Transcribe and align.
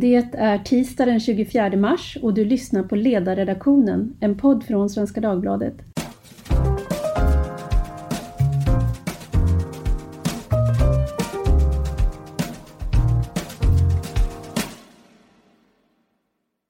Det 0.00 0.14
är 0.32 0.58
tisdag 0.58 1.06
den 1.06 1.20
24 1.20 1.76
mars 1.76 2.18
och 2.22 2.34
du 2.34 2.44
lyssnar 2.44 2.82
på 2.82 2.96
Ledarredaktionen, 2.96 4.16
en 4.20 4.38
podd 4.38 4.64
från 4.64 4.90
Svenska 4.90 5.20
Dagbladet. 5.20 5.74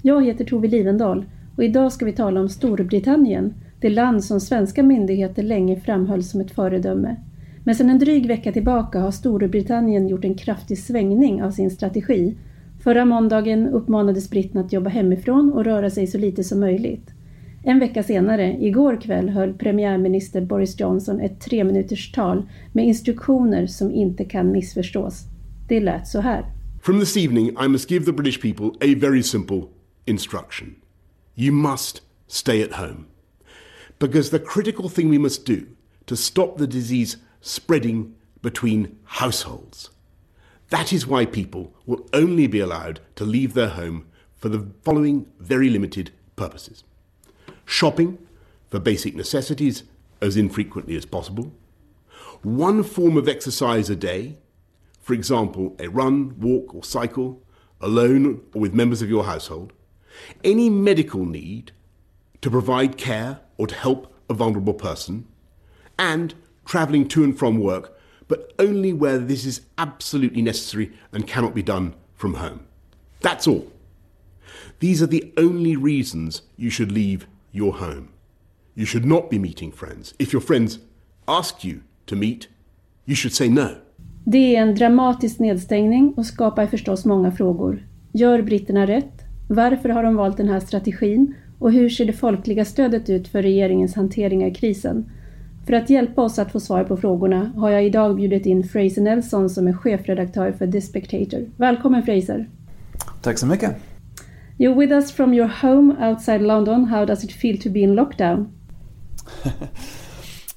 Jag 0.03 0.25
heter 0.25 0.45
Tove 0.45 0.69
Livendal 0.69 1.25
och 1.57 1.65
idag 1.65 1.93
ska 1.93 2.05
vi 2.05 2.13
tala 2.13 2.41
om 2.41 2.49
Storbritannien, 2.49 3.55
det 3.81 3.91
land 3.91 4.25
som 4.25 4.41
svenska 4.41 4.83
myndigheter 4.83 5.43
länge 5.43 5.81
framhöll 5.81 6.25
som 6.25 6.41
ett 6.41 6.51
föredöme. 6.51 7.17
Men 7.65 7.75
sedan 7.75 7.91
en 7.91 7.99
dryg 7.99 8.27
vecka 8.27 8.53
tillbaka 8.53 9.01
har 9.01 9.11
Storbritannien 9.11 10.09
gjort 10.09 10.25
en 10.25 10.35
kraftig 10.35 10.79
svängning 10.79 11.43
av 11.43 11.51
sin 11.51 11.71
strategi. 11.71 12.37
Förra 12.89 13.05
måndagen 13.05 13.68
uppmanades 13.68 14.30
britterna 14.30 14.61
att 14.61 14.73
jobba 14.73 14.91
hemifrån 14.91 15.52
och 15.52 15.65
röra 15.65 15.91
sig 15.91 16.06
så 16.06 16.19
lite 16.19 16.45
som 16.45 16.60
möjligt. 16.60 17.10
En 17.65 17.79
vecka 17.79 18.02
senare, 18.02 18.56
igår 18.60 19.01
kväll, 19.01 19.29
höll 19.29 19.55
premiärminister 19.55 20.41
Boris 20.41 20.80
Johnson 20.80 21.20
ett 21.20 21.41
tre 21.41 21.65
minuters 21.65 22.12
tal 22.12 22.48
med 22.73 22.87
instruktioner 22.87 23.66
som 23.66 23.93
inte 23.93 24.24
kan 24.24 24.52
missförstås. 24.52 25.23
Det 25.69 25.80
lät 25.80 26.09
så 26.09 26.20
här. 26.20 26.45
From 26.82 27.01
this 27.01 27.16
evening 27.16 27.56
I 27.65 27.69
must 27.69 27.91
give 27.91 28.05
the 28.05 28.12
British 28.12 28.43
people 28.43 28.66
a 28.66 28.98
very 29.01 29.23
simple 29.23 29.62
instruction. 30.05 30.74
You 31.34 31.55
must 31.55 32.02
stay 32.29 32.62
at 32.62 32.73
home. 32.73 33.05
Because 33.98 34.30
the 34.30 34.45
critical 34.45 34.91
thing 34.91 35.10
we 35.10 35.18
must 35.18 35.46
do 35.46 35.57
to 36.05 36.16
stop 36.16 36.59
the 36.59 36.66
disease 36.66 37.16
spreading 37.41 38.15
between 38.43 38.88
households. 39.05 39.91
That 40.71 40.93
is 40.93 41.07
why 41.07 41.25
people 41.25 41.75
will 41.87 42.07
only 42.13 42.47
be 42.47 42.61
allowed 42.61 43.01
to 43.17 43.25
leave 43.25 43.55
their 43.55 43.71
home 43.71 44.07
for 44.37 44.49
the 44.49 44.67
following 44.83 45.27
very 45.39 45.71
limited 45.71 46.11
purposes. 46.37 46.85
Shopping 47.65 48.19
for 48.69 48.79
basic 48.79 49.15
necessities 49.15 49.85
as 50.21 50.37
infrequently 50.37 50.97
as 50.97 51.07
possible, 51.07 51.52
one 52.43 52.83
form 52.83 53.16
of 53.16 53.29
exercise 53.29 53.88
a 53.91 53.97
day, 53.97 54.37
for 55.01 55.15
example, 55.15 55.75
a 55.79 55.88
run, 55.88 56.38
walk, 56.38 56.75
or 56.75 56.85
cycle, 56.85 57.43
alone 57.80 58.43
or 58.55 58.60
with 58.60 58.75
members 58.75 59.03
of 59.03 59.09
your 59.09 59.25
household, 59.25 59.73
any 60.45 60.69
medical 60.69 61.25
need 61.25 61.73
to 62.41 62.51
provide 62.51 62.97
care 62.97 63.41
or 63.57 63.66
to 63.66 63.75
help 63.75 64.12
a 64.28 64.34
vulnerable 64.34 64.75
person, 64.75 65.27
and 65.99 66.34
travelling 66.65 67.09
to 67.09 67.25
and 67.25 67.38
from 67.38 67.59
work, 67.59 67.97
but 68.28 68.53
only 68.59 68.93
where 68.93 69.19
this 69.19 69.44
is 69.44 69.62
absolutely 69.76 70.43
necessary 70.43 70.93
and 71.12 71.26
cannot 71.26 71.54
be 71.54 71.62
done 71.62 71.93
from 72.15 72.34
home. 72.34 72.60
That's 73.20 73.48
all. 73.48 73.66
These 74.78 75.03
are 75.03 75.06
the 75.06 75.32
only 75.37 75.76
reasons 75.76 76.43
you 76.56 76.70
should 76.70 76.93
leave 76.93 77.26
your 77.50 77.72
home. 77.72 78.09
You 78.75 78.87
should 78.87 79.06
not 79.06 79.31
be 79.31 79.38
meeting 79.38 79.72
friends. 79.72 80.15
If 80.19 80.32
your 80.32 80.43
friends 80.43 80.78
ask 81.26 81.65
you 81.65 81.81
to 82.06 82.16
meet, 82.16 82.48
you 83.06 83.16
should 83.16 83.34
say 83.34 83.48
no. 83.48 83.69
Det 84.25 84.56
är 84.56 84.62
en 84.62 84.75
dramatisk 84.75 85.38
nedstängning 85.38 86.15
och 86.16 86.26
skapar 86.26 86.66
förstås 86.66 87.04
många 87.04 87.32
frågor. 87.32 87.87
Gör 88.12 88.42
britterna 88.42 88.87
rätt? 88.87 89.22
Varför 89.48 89.88
har 89.88 90.03
de 90.03 90.16
valt 90.16 90.37
den 90.37 90.48
här 90.48 90.60
strategin? 90.60 91.34
Och 91.59 91.72
hur 91.72 91.88
ser 91.88 92.04
det 92.04 92.12
folkliga 92.12 92.65
stödet 92.65 93.10
ut 93.10 93.28
för 93.28 93.42
regeringens 93.42 93.94
hantering 93.94 94.47
av 94.47 94.54
krisen? 94.54 95.10
För 95.69 95.75
att 95.75 95.91
hjälpa 95.91 96.22
oss 96.22 96.38
att 96.38 96.53
få 96.53 96.61
svar 96.61 96.84
på 96.84 96.97
frågorna 96.97 97.53
har 97.56 97.71
jag 97.71 97.87
idag 97.87 98.16
bjudit 98.16 98.47
in 98.47 98.69
Fraser 98.69 99.03
Nelson 99.03 99.50
som 99.50 99.69
är 99.69 99.72
chefredaktör 99.72 100.53
för 100.53 100.72
The 100.72 100.81
Spectator. 100.81 101.50
Välkommen 101.56 102.03
Fraser! 102.03 102.49
Tack 103.22 103.38
så 103.38 103.47
mycket! 103.47 103.77
You're 104.59 104.78
with 104.78 104.93
us 104.93 105.12
from 105.12 105.34
your 105.34 105.50
home 105.62 106.10
outside 106.10 106.41
London. 106.41 106.84
How 106.84 107.06
does 107.06 107.25
it 107.25 107.33
feel 107.33 107.60
to 107.60 107.71
be 107.71 107.81
in 107.81 107.94
lockdown? 107.94 108.47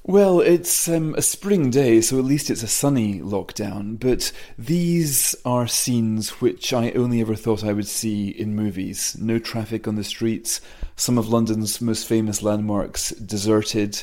Well, 0.04 0.40
it's 0.40 0.88
um, 0.88 1.14
a 1.14 1.22
spring 1.22 1.70
day, 1.70 2.00
so 2.00 2.18
at 2.18 2.24
least 2.24 2.50
it's 2.50 2.64
a 2.64 2.66
sunny 2.66 3.20
lockdown. 3.20 4.00
But 4.00 4.32
these 4.58 5.36
are 5.44 5.68
scenes 5.68 6.40
which 6.40 6.72
I 6.72 6.90
only 6.90 7.20
ever 7.20 7.36
thought 7.36 7.62
I 7.62 7.72
would 7.72 7.86
see 7.86 8.30
in 8.30 8.56
movies. 8.56 9.16
No 9.20 9.38
traffic 9.38 9.86
on 9.86 9.94
the 9.94 10.02
streets, 10.02 10.60
some 10.96 11.18
of 11.18 11.28
London's 11.28 11.80
most 11.80 12.08
famous 12.08 12.42
landmarks 12.42 13.10
deserted. 13.10 14.02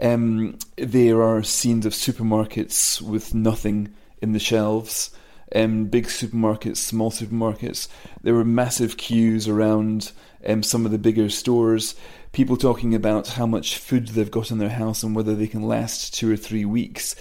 Um, 0.00 0.58
there 0.76 1.22
are 1.22 1.42
scenes 1.42 1.86
of 1.86 1.92
supermarkets 1.92 3.00
with 3.00 3.34
nothing 3.34 3.94
in 4.20 4.32
the 4.32 4.38
shelves. 4.38 5.10
Um, 5.54 5.86
big 5.86 6.06
supermarkets, 6.06 6.78
small 6.78 7.10
supermarkets. 7.10 7.88
There 8.22 8.34
were 8.34 8.44
massive 8.44 8.96
queues 8.96 9.46
around 9.46 10.12
um, 10.46 10.62
some 10.62 10.84
of 10.84 10.92
the 10.92 10.98
bigger 10.98 11.30
stores 11.30 11.94
people 12.36 12.58
talking 12.58 12.94
about 12.94 13.28
how 13.28 13.46
much 13.46 13.78
food 13.78 14.08
they've 14.08 14.30
got 14.30 14.50
in 14.50 14.58
their 14.58 14.68
house 14.68 15.02
and 15.02 15.16
whether 15.16 15.34
they 15.34 15.46
can 15.46 15.62
last 15.62 16.12
two 16.12 16.30
or 16.30 16.36
three 16.36 16.66
weeks. 16.66 17.16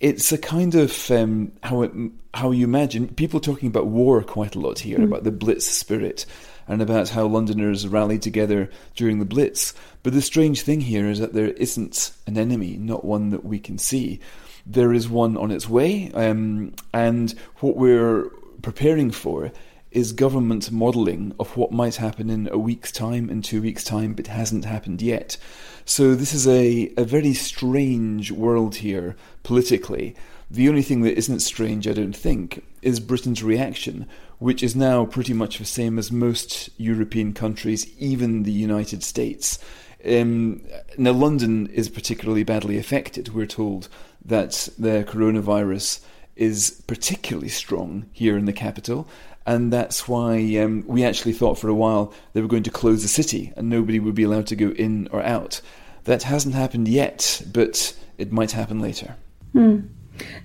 It's 0.00 0.32
a 0.32 0.38
kind 0.38 0.74
of 0.74 1.10
um, 1.10 1.52
how 1.62 1.80
it, 1.80 1.92
how 2.34 2.50
you 2.50 2.64
imagine 2.64 3.08
people 3.08 3.40
talking 3.40 3.68
about 3.68 3.86
war 3.86 4.22
quite 4.22 4.54
a 4.54 4.60
lot 4.60 4.80
here, 4.80 4.98
mm. 4.98 5.04
about 5.04 5.24
the 5.24 5.30
Blitz 5.30 5.64
spirit, 5.64 6.26
and 6.70 6.80
about 6.80 7.08
how 7.08 7.26
Londoners 7.26 7.88
rallied 7.88 8.22
together 8.22 8.70
during 8.94 9.18
the 9.18 9.24
Blitz. 9.24 9.74
But 10.04 10.12
the 10.12 10.22
strange 10.22 10.62
thing 10.62 10.80
here 10.80 11.10
is 11.10 11.18
that 11.18 11.32
there 11.34 11.48
isn't 11.48 12.12
an 12.28 12.38
enemy, 12.38 12.76
not 12.76 13.04
one 13.04 13.30
that 13.30 13.44
we 13.44 13.58
can 13.58 13.76
see. 13.76 14.20
There 14.64 14.92
is 14.92 15.08
one 15.08 15.36
on 15.36 15.50
its 15.50 15.68
way, 15.68 16.12
um, 16.14 16.72
and 16.94 17.34
what 17.56 17.76
we're 17.76 18.30
preparing 18.62 19.10
for 19.10 19.50
is 19.90 20.12
government 20.12 20.70
modelling 20.70 21.34
of 21.40 21.56
what 21.56 21.72
might 21.72 21.96
happen 21.96 22.30
in 22.30 22.48
a 22.52 22.58
week's 22.58 22.92
time, 22.92 23.28
in 23.28 23.42
two 23.42 23.60
weeks' 23.60 23.82
time, 23.82 24.14
but 24.14 24.28
hasn't 24.28 24.64
happened 24.64 25.02
yet. 25.02 25.36
So 25.84 26.14
this 26.14 26.32
is 26.32 26.46
a, 26.46 26.92
a 26.96 27.02
very 27.02 27.34
strange 27.34 28.30
world 28.30 28.76
here 28.76 29.16
politically. 29.42 30.14
The 30.50 30.68
only 30.68 30.82
thing 30.82 31.02
that 31.02 31.16
isn't 31.16 31.40
strange, 31.40 31.86
I 31.86 31.92
don't 31.92 32.16
think, 32.16 32.64
is 32.82 32.98
Britain's 32.98 33.42
reaction, 33.42 34.06
which 34.38 34.64
is 34.64 34.74
now 34.74 35.04
pretty 35.06 35.32
much 35.32 35.58
the 35.58 35.64
same 35.64 35.96
as 35.96 36.10
most 36.10 36.70
European 36.76 37.32
countries, 37.32 37.86
even 37.98 38.42
the 38.42 38.50
United 38.52 39.04
States. 39.04 39.60
Um, 40.04 40.62
now, 40.98 41.12
London 41.12 41.68
is 41.68 41.88
particularly 41.88 42.42
badly 42.42 42.78
affected. 42.78 43.32
We're 43.32 43.46
told 43.46 43.88
that 44.24 44.68
the 44.76 45.04
coronavirus 45.08 46.00
is 46.34 46.82
particularly 46.86 47.48
strong 47.48 48.06
here 48.12 48.36
in 48.36 48.46
the 48.46 48.52
capital, 48.52 49.06
and 49.46 49.72
that's 49.72 50.08
why 50.08 50.56
um, 50.56 50.84
we 50.86 51.04
actually 51.04 51.32
thought 51.32 51.58
for 51.58 51.68
a 51.68 51.74
while 51.74 52.12
they 52.32 52.40
were 52.40 52.48
going 52.48 52.62
to 52.64 52.70
close 52.70 53.02
the 53.02 53.08
city 53.08 53.52
and 53.56 53.68
nobody 53.68 54.00
would 54.00 54.14
be 54.14 54.22
allowed 54.22 54.46
to 54.48 54.56
go 54.56 54.70
in 54.70 55.08
or 55.12 55.22
out. 55.22 55.60
That 56.04 56.24
hasn't 56.24 56.54
happened 56.54 56.88
yet, 56.88 57.42
but 57.52 57.94
it 58.18 58.32
might 58.32 58.52
happen 58.52 58.80
later. 58.80 59.16
Hmm. 59.52 59.80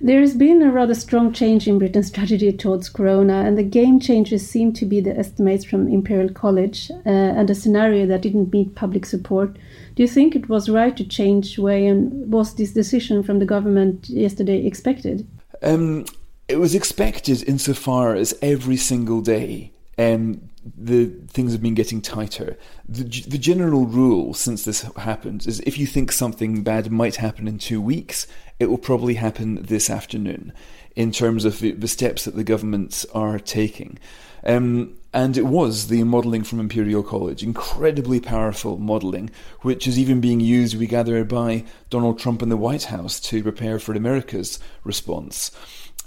There 0.00 0.20
has 0.20 0.34
been 0.34 0.62
a 0.62 0.70
rather 0.70 0.94
strong 0.94 1.32
change 1.32 1.66
in 1.66 1.78
Britain's 1.78 2.08
strategy 2.08 2.52
towards 2.52 2.88
Corona, 2.88 3.42
and 3.44 3.56
the 3.56 3.62
game 3.62 3.98
changers 3.98 4.46
seem 4.46 4.72
to 4.74 4.86
be 4.86 5.00
the 5.00 5.18
estimates 5.18 5.64
from 5.64 5.88
Imperial 5.88 6.32
College 6.32 6.90
uh, 6.90 7.08
and 7.08 7.50
a 7.50 7.54
scenario 7.54 8.06
that 8.06 8.22
didn't 8.22 8.52
meet 8.52 8.74
public 8.74 9.06
support. 9.06 9.56
Do 9.94 10.02
you 10.02 10.08
think 10.08 10.36
it 10.36 10.48
was 10.48 10.68
right 10.68 10.96
to 10.96 11.04
change 11.04 11.58
way, 11.58 11.86
and 11.86 12.30
was 12.30 12.54
this 12.54 12.72
decision 12.72 13.22
from 13.22 13.38
the 13.38 13.46
government 13.46 14.08
yesterday 14.08 14.66
expected? 14.66 15.26
Um, 15.62 16.04
it 16.48 16.58
was 16.58 16.74
expected 16.74 17.42
insofar 17.48 18.14
as 18.14 18.34
every 18.42 18.76
single 18.76 19.20
day 19.20 19.72
um, 19.98 20.40
the 20.76 21.06
things 21.28 21.52
have 21.52 21.62
been 21.62 21.74
getting 21.74 22.02
tighter. 22.02 22.56
The, 22.88 23.04
the 23.04 23.38
general 23.38 23.86
rule 23.86 24.34
since 24.34 24.64
this 24.64 24.82
happened 24.96 25.46
is 25.46 25.60
if 25.60 25.78
you 25.78 25.86
think 25.86 26.12
something 26.12 26.62
bad 26.62 26.90
might 26.90 27.16
happen 27.16 27.48
in 27.48 27.58
two 27.58 27.80
weeks, 27.80 28.26
it 28.58 28.70
will 28.70 28.78
probably 28.78 29.14
happen 29.14 29.62
this 29.62 29.90
afternoon 29.90 30.52
in 30.94 31.12
terms 31.12 31.44
of 31.44 31.60
the, 31.60 31.88
steps 31.88 32.24
that 32.24 32.36
the 32.36 32.44
governments 32.44 33.04
are 33.14 33.38
taking. 33.38 33.98
Um, 34.44 34.96
and 35.12 35.36
it 35.36 35.46
was 35.46 35.88
the 35.88 36.04
modelling 36.04 36.44
from 36.44 36.60
Imperial 36.60 37.02
College, 37.02 37.42
incredibly 37.42 38.20
powerful 38.20 38.78
modelling, 38.78 39.30
which 39.60 39.86
is 39.86 39.98
even 39.98 40.20
being 40.20 40.40
used, 40.40 40.76
we 40.76 40.86
gather, 40.86 41.24
by 41.24 41.64
Donald 41.90 42.18
Trump 42.18 42.42
and 42.42 42.50
the 42.50 42.56
White 42.56 42.84
House 42.84 43.18
to 43.20 43.42
prepare 43.42 43.78
for 43.78 43.94
America's 43.94 44.58
response. 44.84 45.50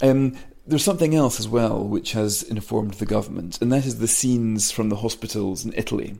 Um, 0.00 0.36
there's 0.66 0.84
something 0.84 1.14
else 1.14 1.38
as 1.38 1.48
well 1.48 1.84
which 1.84 2.12
has 2.12 2.42
informed 2.42 2.94
the 2.94 3.06
government, 3.06 3.60
and 3.60 3.72
that 3.72 3.84
is 3.84 3.98
the 3.98 4.08
scenes 4.08 4.70
from 4.70 4.88
the 4.88 4.96
hospitals 4.96 5.64
in 5.64 5.74
Italy. 5.76 6.18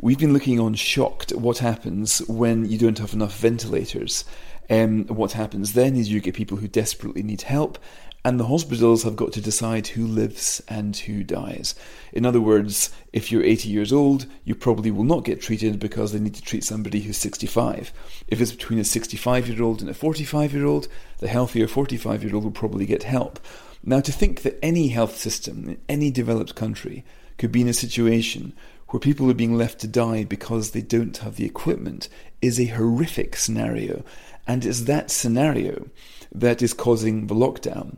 We've 0.00 0.18
been 0.18 0.32
looking 0.32 0.60
on 0.60 0.74
shocked 0.74 1.32
at 1.32 1.40
what 1.40 1.58
happens 1.58 2.20
when 2.28 2.70
you 2.70 2.78
don't 2.78 2.98
have 2.98 3.14
enough 3.14 3.36
ventilators. 3.36 4.24
Um, 4.70 5.06
what 5.06 5.32
happens 5.32 5.72
then 5.72 5.96
is 5.96 6.10
you 6.10 6.20
get 6.20 6.34
people 6.34 6.58
who 6.58 6.68
desperately 6.68 7.22
need 7.22 7.42
help, 7.42 7.78
and 8.24 8.38
the 8.38 8.46
hospitals 8.46 9.04
have 9.04 9.16
got 9.16 9.32
to 9.32 9.40
decide 9.40 9.86
who 9.86 10.06
lives 10.06 10.62
and 10.68 10.96
who 10.96 11.22
dies. 11.22 11.74
In 12.12 12.26
other 12.26 12.40
words, 12.40 12.90
if 13.12 13.30
you're 13.30 13.44
80 13.44 13.68
years 13.68 13.92
old, 13.92 14.26
you 14.44 14.54
probably 14.54 14.90
will 14.90 15.04
not 15.04 15.24
get 15.24 15.40
treated 15.40 15.78
because 15.78 16.12
they 16.12 16.18
need 16.18 16.34
to 16.34 16.42
treat 16.42 16.64
somebody 16.64 17.00
who's 17.00 17.16
65. 17.16 17.92
If 18.26 18.40
it's 18.40 18.52
between 18.52 18.80
a 18.80 18.84
65 18.84 19.48
year 19.48 19.62
old 19.62 19.80
and 19.80 19.88
a 19.88 19.94
45 19.94 20.52
year 20.52 20.66
old, 20.66 20.88
the 21.18 21.28
healthier 21.28 21.68
45 21.68 22.24
year 22.24 22.34
old 22.34 22.44
will 22.44 22.50
probably 22.50 22.86
get 22.86 23.04
help. 23.04 23.40
Now, 23.84 24.00
to 24.00 24.12
think 24.12 24.42
that 24.42 24.58
any 24.62 24.88
health 24.88 25.16
system 25.16 25.68
in 25.68 25.78
any 25.88 26.10
developed 26.10 26.54
country 26.54 27.04
could 27.38 27.52
be 27.52 27.60
in 27.60 27.68
a 27.68 27.72
situation 27.72 28.52
where 28.88 29.00
people 29.00 29.30
are 29.30 29.34
being 29.34 29.56
left 29.56 29.78
to 29.80 29.86
die 29.86 30.24
because 30.24 30.70
they 30.70 30.82
don't 30.82 31.16
have 31.18 31.36
the 31.36 31.44
equipment 31.44 32.08
is 32.40 32.58
a 32.58 32.66
horrific 32.66 33.36
scenario. 33.36 34.02
And 34.48 34.64
it's 34.64 34.82
that 34.82 35.10
scenario 35.10 35.88
that 36.32 36.62
is 36.62 36.72
causing 36.74 37.26
the 37.26 37.34
lockdown. 37.34 37.96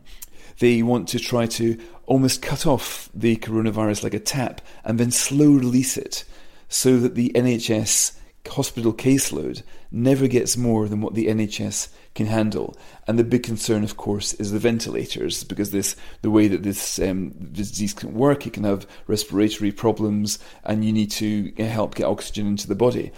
They 0.59 0.83
want 0.83 1.07
to 1.07 1.19
try 1.19 1.47
to 1.47 1.79
almost 2.05 2.41
cut 2.41 2.67
off 2.67 3.09
the 3.15 3.37
coronavirus 3.37 4.03
like 4.03 4.13
a 4.13 4.19
tap 4.19 4.61
and 4.83 4.99
then 4.99 5.11
slow 5.11 5.49
release 5.49 5.97
it 5.97 6.25
so 6.67 6.99
that 6.99 7.15
the 7.15 7.31
NHS 7.33 8.17
hospital 8.47 8.93
caseload 8.93 9.63
never 9.91 10.27
gets 10.27 10.57
more 10.57 10.87
than 10.87 11.01
what 11.01 11.13
the 11.13 11.27
NHS 11.27 11.89
can 12.15 12.25
handle. 12.25 12.75
And 13.07 13.17
the 13.17 13.23
big 13.23 13.43
concern, 13.43 13.83
of 13.83 13.97
course, 13.97 14.33
is 14.33 14.51
the 14.51 14.59
ventilators, 14.59 15.43
because 15.43 15.71
this 15.71 15.95
the 16.21 16.31
way 16.31 16.47
that 16.47 16.63
this, 16.63 16.99
um, 16.99 17.29
disease 17.51 17.93
can 17.93 18.13
work, 18.13 18.45
it 18.45 18.53
can 18.53 18.63
have 18.63 18.87
respiratory 19.07 19.71
problems, 19.71 20.39
and 20.63 20.83
you 20.83 20.91
need 20.91 21.11
to 21.11 21.51
help 21.57 21.95
get 21.95 22.05
oxygen 22.05 22.47
into 22.47 22.67
the 22.67 22.75
body. 22.75 23.11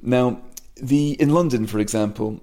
Now, 0.00 0.40
the 0.76 1.12
in 1.12 1.30
London, 1.30 1.66
for 1.66 1.78
example, 1.80 2.40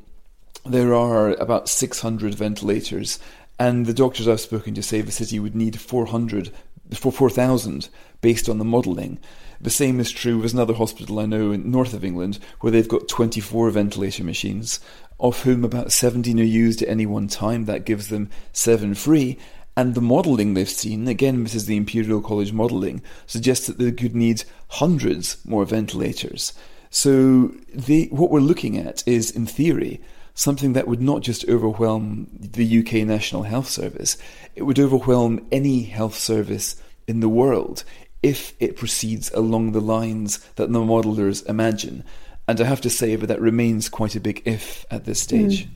there 0.65 0.93
are 0.93 1.31
about 1.31 1.69
600 1.69 2.33
ventilators, 2.33 3.19
and 3.59 3.85
the 3.85 3.93
doctors 3.93 4.27
I've 4.27 4.41
spoken 4.41 4.73
to 4.75 4.83
say 4.83 5.01
the 5.01 5.11
city 5.11 5.39
would 5.39 5.55
need 5.55 5.79
400 5.79 6.51
for 6.93 7.11
4,000 7.11 7.89
based 8.21 8.49
on 8.49 8.57
the 8.57 8.65
modelling. 8.65 9.19
The 9.61 9.69
same 9.69 9.99
is 9.99 10.11
true 10.11 10.39
with 10.39 10.53
another 10.53 10.73
hospital 10.73 11.19
I 11.19 11.25
know 11.25 11.51
in 11.51 11.71
north 11.71 11.93
of 11.93 12.03
England 12.03 12.39
where 12.59 12.71
they've 12.71 12.87
got 12.87 13.07
24 13.07 13.69
ventilator 13.71 14.23
machines, 14.23 14.79
of 15.19 15.43
whom 15.43 15.63
about 15.63 15.91
17 15.91 16.39
are 16.39 16.43
used 16.43 16.81
at 16.81 16.89
any 16.89 17.05
one 17.05 17.27
time. 17.27 17.65
That 17.65 17.85
gives 17.85 18.09
them 18.09 18.29
seven 18.51 18.95
free. 18.95 19.37
And 19.77 19.93
the 19.93 20.01
modelling 20.01 20.53
they've 20.53 20.69
seen, 20.69 21.07
again, 21.07 21.43
this 21.43 21.55
is 21.55 21.65
the 21.65 21.77
Imperial 21.77 22.21
College 22.21 22.53
modelling, 22.53 23.01
suggests 23.27 23.67
that 23.67 23.77
they 23.77 23.91
could 23.91 24.15
need 24.15 24.43
hundreds 24.69 25.37
more 25.45 25.65
ventilators. 25.65 26.53
So 26.89 27.53
they, 27.73 28.05
what 28.05 28.31
we're 28.31 28.39
looking 28.39 28.77
at 28.77 29.05
is, 29.05 29.31
in 29.31 29.45
theory, 29.45 30.01
something 30.35 30.73
that 30.73 30.87
would 30.87 31.01
not 31.01 31.21
just 31.21 31.47
overwhelm 31.49 32.27
the 32.31 32.79
UK 32.79 33.07
National 33.07 33.43
Health 33.43 33.69
Service, 33.69 34.17
it 34.53 34.63
would 34.63 34.77
overwhelm 34.77 35.45
any 35.51 35.83
health 35.83 36.15
service 36.15 36.75
in 37.07 37.21
the 37.21 37.29
world 37.29 37.83
if 38.21 38.53
it 38.59 38.75
proceeds 38.75 39.31
along 39.31 39.71
the 39.71 39.81
lines 39.81 40.39
that 40.55 40.71
the 40.71 40.79
modelers 40.79 41.45
imagine. 41.47 42.03
And 42.47 42.59
I 42.59 42.65
have 42.65 42.81
to 42.81 42.89
say 42.89 43.15
that 43.15 43.27
that 43.27 43.41
remains 43.41 43.89
quite 43.89 44.15
a 44.15 44.19
big 44.19 44.41
if 44.45 44.85
at 44.91 45.05
this 45.05 45.21
stage. 45.21 45.65
Mm. 45.65 45.69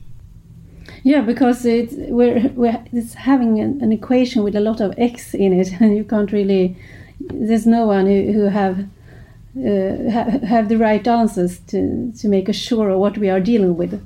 Yeah, 1.02 1.20
because 1.22 1.64
it's 1.64 1.94
we're, 1.96 2.48
we're 2.54 2.84
it's 2.92 3.14
having 3.14 3.58
an, 3.60 3.80
an, 3.80 3.92
equation 3.92 4.42
with 4.42 4.54
a 4.54 4.60
lot 4.60 4.80
of 4.80 4.92
x 4.98 5.32
in 5.34 5.52
it, 5.52 5.72
and 5.80 5.96
you 5.96 6.04
can't 6.04 6.30
really. 6.32 6.76
There's 7.20 7.66
no 7.66 7.86
one 7.86 8.06
who, 8.06 8.32
who 8.32 8.44
have 8.44 8.80
uh, 8.80 10.10
ha, 10.10 10.46
have 10.46 10.68
the 10.68 10.76
right 10.76 11.06
answers 11.06 11.58
to 11.68 12.12
to 12.12 12.28
make 12.28 12.48
us 12.48 12.56
sure 12.56 12.90
of 12.90 12.98
what 12.98 13.16
we 13.16 13.30
are 13.30 13.40
dealing 13.40 13.76
with. 13.76 14.04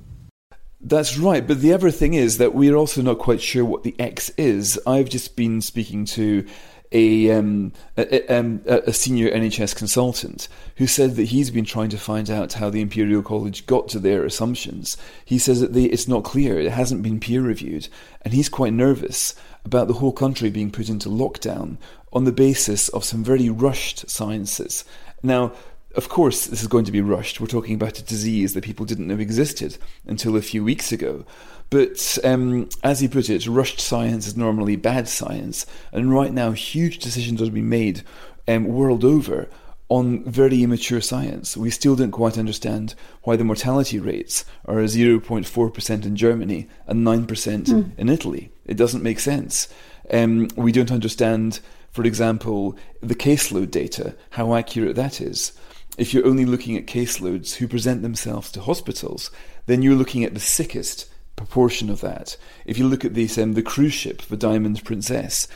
That's 0.87 1.17
right, 1.17 1.47
but 1.47 1.63
the 1.63 1.73
other 1.73 1.91
thing 1.91 2.13
is 2.13 2.37
that 2.37 2.55
we're 2.55 2.75
also 2.75 3.01
not 3.01 3.19
quite 3.19 3.41
sure 3.41 3.65
what 3.65 3.85
the 3.85 3.99
X 3.99 4.29
is. 4.37 4.79
I've 4.87 5.09
just 5.09 5.35
been 5.35 5.63
speaking 5.63 6.05
to 6.07 6.47
a, 6.93 7.31
um, 7.31 7.73
a, 7.97 8.27
um, 8.29 8.61
a, 8.67 8.93
senior 8.93 9.31
NHS 9.31 9.75
consultant 9.75 10.47
who 10.77 10.87
said 10.87 11.17
that 11.17 11.29
he's 11.29 11.51
been 11.51 11.65
trying 11.65 11.89
to 11.89 11.99
find 11.99 12.31
out 12.31 12.53
how 12.53 12.69
the 12.69 12.83
Imperial 12.83 13.23
College 13.23 13.65
got 13.65 13.89
to 13.89 13.99
their 13.99 14.27
assumptions. 14.27 14.99
He 15.25 15.39
says 15.39 15.63
that 15.63 15.73
they, 15.73 15.85
it's 15.85 16.07
not 16.07 16.23
clear, 16.23 16.61
it 16.61 16.71
hasn't 16.71 17.03
been 17.03 17.19
peer 17.19 17.41
reviewed, 17.41 17.89
and 18.21 18.35
he's 18.35 18.51
quite 18.51 18.75
nervous 18.75 19.35
about 19.65 19.89
the 19.89 19.95
whole 19.95 20.13
country 20.13 20.51
being 20.51 20.71
put 20.71 20.91
into 20.91 21.09
lockdown 21.09 21.79
on 22.13 22.25
the 22.25 22.33
basis 22.33 22.91
of 22.91 23.05
some 23.05 23.25
very 23.25 23.49
rushed 23.49 24.09
sciences. 24.11 24.85
Now, 25.23 25.53
of 25.97 26.09
course, 26.09 26.47
this 26.47 26.61
is 26.61 26.69
going 26.69 26.85
to 26.85 26.93
be 26.93 27.01
rushed. 27.01 27.41
We're 27.41 27.47
talking 27.47 27.75
about 27.75 27.99
a 27.99 28.05
disease 28.05 28.55
that 28.55 28.65
people 28.65 28.85
didn't 28.85 29.07
know 29.07 29.19
existed 29.19 29.79
until 30.07 30.37
a 30.37 30.43
few 30.43 30.65
weeks 30.65 30.91
ago. 30.93 31.25
But 31.71 32.19
um, 32.25 32.69
as 32.83 33.01
he 33.01 33.09
put 33.09 33.31
it, 33.31 33.47
rushed 33.47 33.81
science 33.81 34.27
is 34.27 34.37
normally 34.37 34.77
bad 34.77 35.09
science. 35.09 35.67
And 35.93 36.13
right 36.13 36.33
now, 36.33 36.53
huge 36.53 36.99
decisions 36.99 37.41
are 37.41 37.51
being 37.51 37.69
made 37.69 38.03
um, 38.49 38.65
world 38.65 39.05
over 39.05 39.49
on 39.89 40.25
very 40.25 40.63
immature 40.63 41.01
science. 41.01 41.57
We 41.57 41.71
still 41.71 41.95
don't 41.95 42.11
quite 42.11 42.39
understand 42.39 42.95
why 43.23 43.37
the 43.37 43.45
mortality 43.45 44.01
rates 44.01 44.45
are 44.65 44.77
0.4% 44.77 46.05
in 46.05 46.17
Germany 46.17 46.69
and 46.87 47.07
9% 47.07 47.27
mm. 47.27 47.99
in 47.99 48.09
Italy. 48.09 48.51
It 48.65 48.77
doesn't 48.77 49.03
make 49.03 49.21
sense. 49.21 49.69
Um, 50.11 50.49
we 50.57 50.73
don't 50.73 50.91
understand, 50.91 51.61
for 51.91 52.05
example, 52.05 52.77
the 53.01 53.15
caseload 53.15 53.71
data, 53.71 54.17
how 54.31 54.55
accurate 54.55 54.97
that 54.97 55.21
is 55.21 55.53
if 55.97 56.13
you're 56.13 56.27
only 56.27 56.45
looking 56.45 56.77
at 56.77 56.87
caseloads 56.87 57.55
who 57.55 57.69
present 57.69 58.03
themselves 58.03 58.51
to 58.53 58.61
hospitals, 58.61 59.31
then 59.67 59.83
you're 59.83 59.95
looking 59.95 60.25
at 60.25 60.35
the 60.35 60.41
sickest 60.41 61.09
proportion 61.37 61.91
of 61.91 62.01
that. 62.01 62.37
If 62.65 62.79
you 62.79 62.87
look 62.87 63.05
at 63.05 63.15
this, 63.15 63.39
um, 63.39 63.55
the 63.55 63.63
cruise 63.63 63.93
ship, 63.93 64.23
the 64.23 64.37
Diamond 64.37 64.85
Princess, 64.85 65.49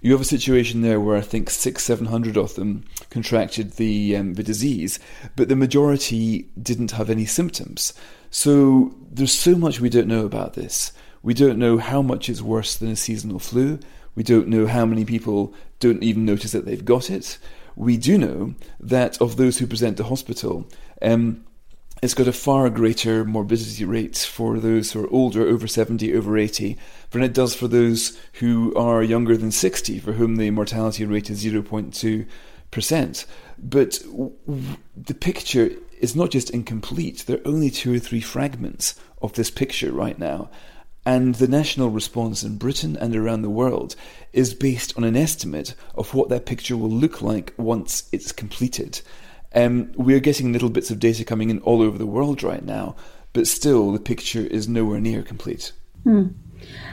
you 0.00 0.12
have 0.12 0.20
a 0.20 0.24
situation 0.24 0.82
there 0.82 1.00
where 1.00 1.16
I 1.16 1.22
think 1.22 1.50
six, 1.50 1.82
seven 1.82 2.06
hundred 2.06 2.36
of 2.36 2.54
them 2.54 2.84
contracted 3.10 3.72
the 3.72 4.16
um, 4.16 4.34
the 4.34 4.42
disease, 4.42 4.98
but 5.34 5.48
the 5.48 5.56
majority 5.56 6.48
didn't 6.60 6.92
have 6.92 7.10
any 7.10 7.24
symptoms. 7.24 7.94
So 8.30 8.94
there's 9.10 9.32
so 9.32 9.56
much 9.56 9.80
we 9.80 9.88
don't 9.88 10.08
know 10.08 10.26
about 10.26 10.54
this. 10.54 10.92
We 11.22 11.34
don't 11.34 11.58
know 11.58 11.78
how 11.78 12.02
much 12.02 12.28
is 12.28 12.42
worse 12.42 12.76
than 12.76 12.90
a 12.90 12.96
seasonal 12.96 13.38
flu. 13.38 13.80
We 14.14 14.22
don't 14.22 14.48
know 14.48 14.66
how 14.66 14.86
many 14.86 15.04
people 15.04 15.54
don't 15.80 16.02
even 16.02 16.24
notice 16.24 16.52
that 16.52 16.66
they've 16.66 16.84
got 16.84 17.10
it 17.10 17.38
we 17.76 17.96
do 17.96 18.18
know 18.18 18.54
that 18.80 19.20
of 19.20 19.36
those 19.36 19.58
who 19.58 19.66
present 19.66 19.98
to 19.98 20.04
hospital, 20.04 20.66
um, 21.02 21.44
it's 22.02 22.14
got 22.14 22.28
a 22.28 22.32
far 22.32 22.68
greater 22.68 23.24
morbidity 23.24 23.84
rate 23.84 24.16
for 24.16 24.58
those 24.58 24.92
who 24.92 25.04
are 25.04 25.10
older, 25.10 25.46
over 25.46 25.66
70, 25.66 26.14
over 26.14 26.36
80, 26.36 26.76
than 27.10 27.22
it 27.22 27.32
does 27.32 27.54
for 27.54 27.68
those 27.68 28.18
who 28.34 28.74
are 28.74 29.02
younger 29.02 29.36
than 29.36 29.50
60, 29.50 29.98
for 30.00 30.12
whom 30.12 30.36
the 30.36 30.50
mortality 30.50 31.04
rate 31.04 31.30
is 31.30 31.44
0.2%. 31.44 33.26
But 33.58 33.98
the 34.96 35.14
picture 35.14 35.70
is 35.98 36.14
not 36.14 36.30
just 36.30 36.50
incomplete, 36.50 37.24
there 37.26 37.38
are 37.38 37.48
only 37.48 37.70
two 37.70 37.94
or 37.94 37.98
three 37.98 38.20
fragments 38.20 38.94
of 39.22 39.32
this 39.32 39.50
picture 39.50 39.92
right 39.92 40.18
now. 40.18 40.50
And 41.06 41.36
the 41.36 41.46
national 41.46 41.90
response 41.90 42.42
in 42.42 42.58
Britain 42.58 42.96
and 43.00 43.14
around 43.14 43.42
the 43.42 43.48
world 43.48 43.94
is 44.32 44.54
based 44.54 44.92
on 44.96 45.04
an 45.04 45.16
estimate 45.16 45.72
of 45.94 46.12
what 46.14 46.30
that 46.30 46.46
picture 46.46 46.76
will 46.76 46.90
look 46.90 47.22
like 47.22 47.54
once 47.56 48.08
it's 48.10 48.32
completed. 48.32 49.00
Um, 49.54 49.92
we're 49.94 50.18
getting 50.18 50.52
little 50.52 50.68
bits 50.68 50.90
of 50.90 50.98
data 50.98 51.24
coming 51.24 51.48
in 51.48 51.60
all 51.60 51.80
over 51.80 51.96
the 51.96 52.06
world 52.06 52.42
right 52.42 52.64
now, 52.64 52.96
but 53.34 53.46
still 53.46 53.92
the 53.92 54.00
picture 54.00 54.40
is 54.40 54.68
nowhere 54.68 54.98
near 54.98 55.22
complete. 55.22 55.70
Hmm. 56.02 56.26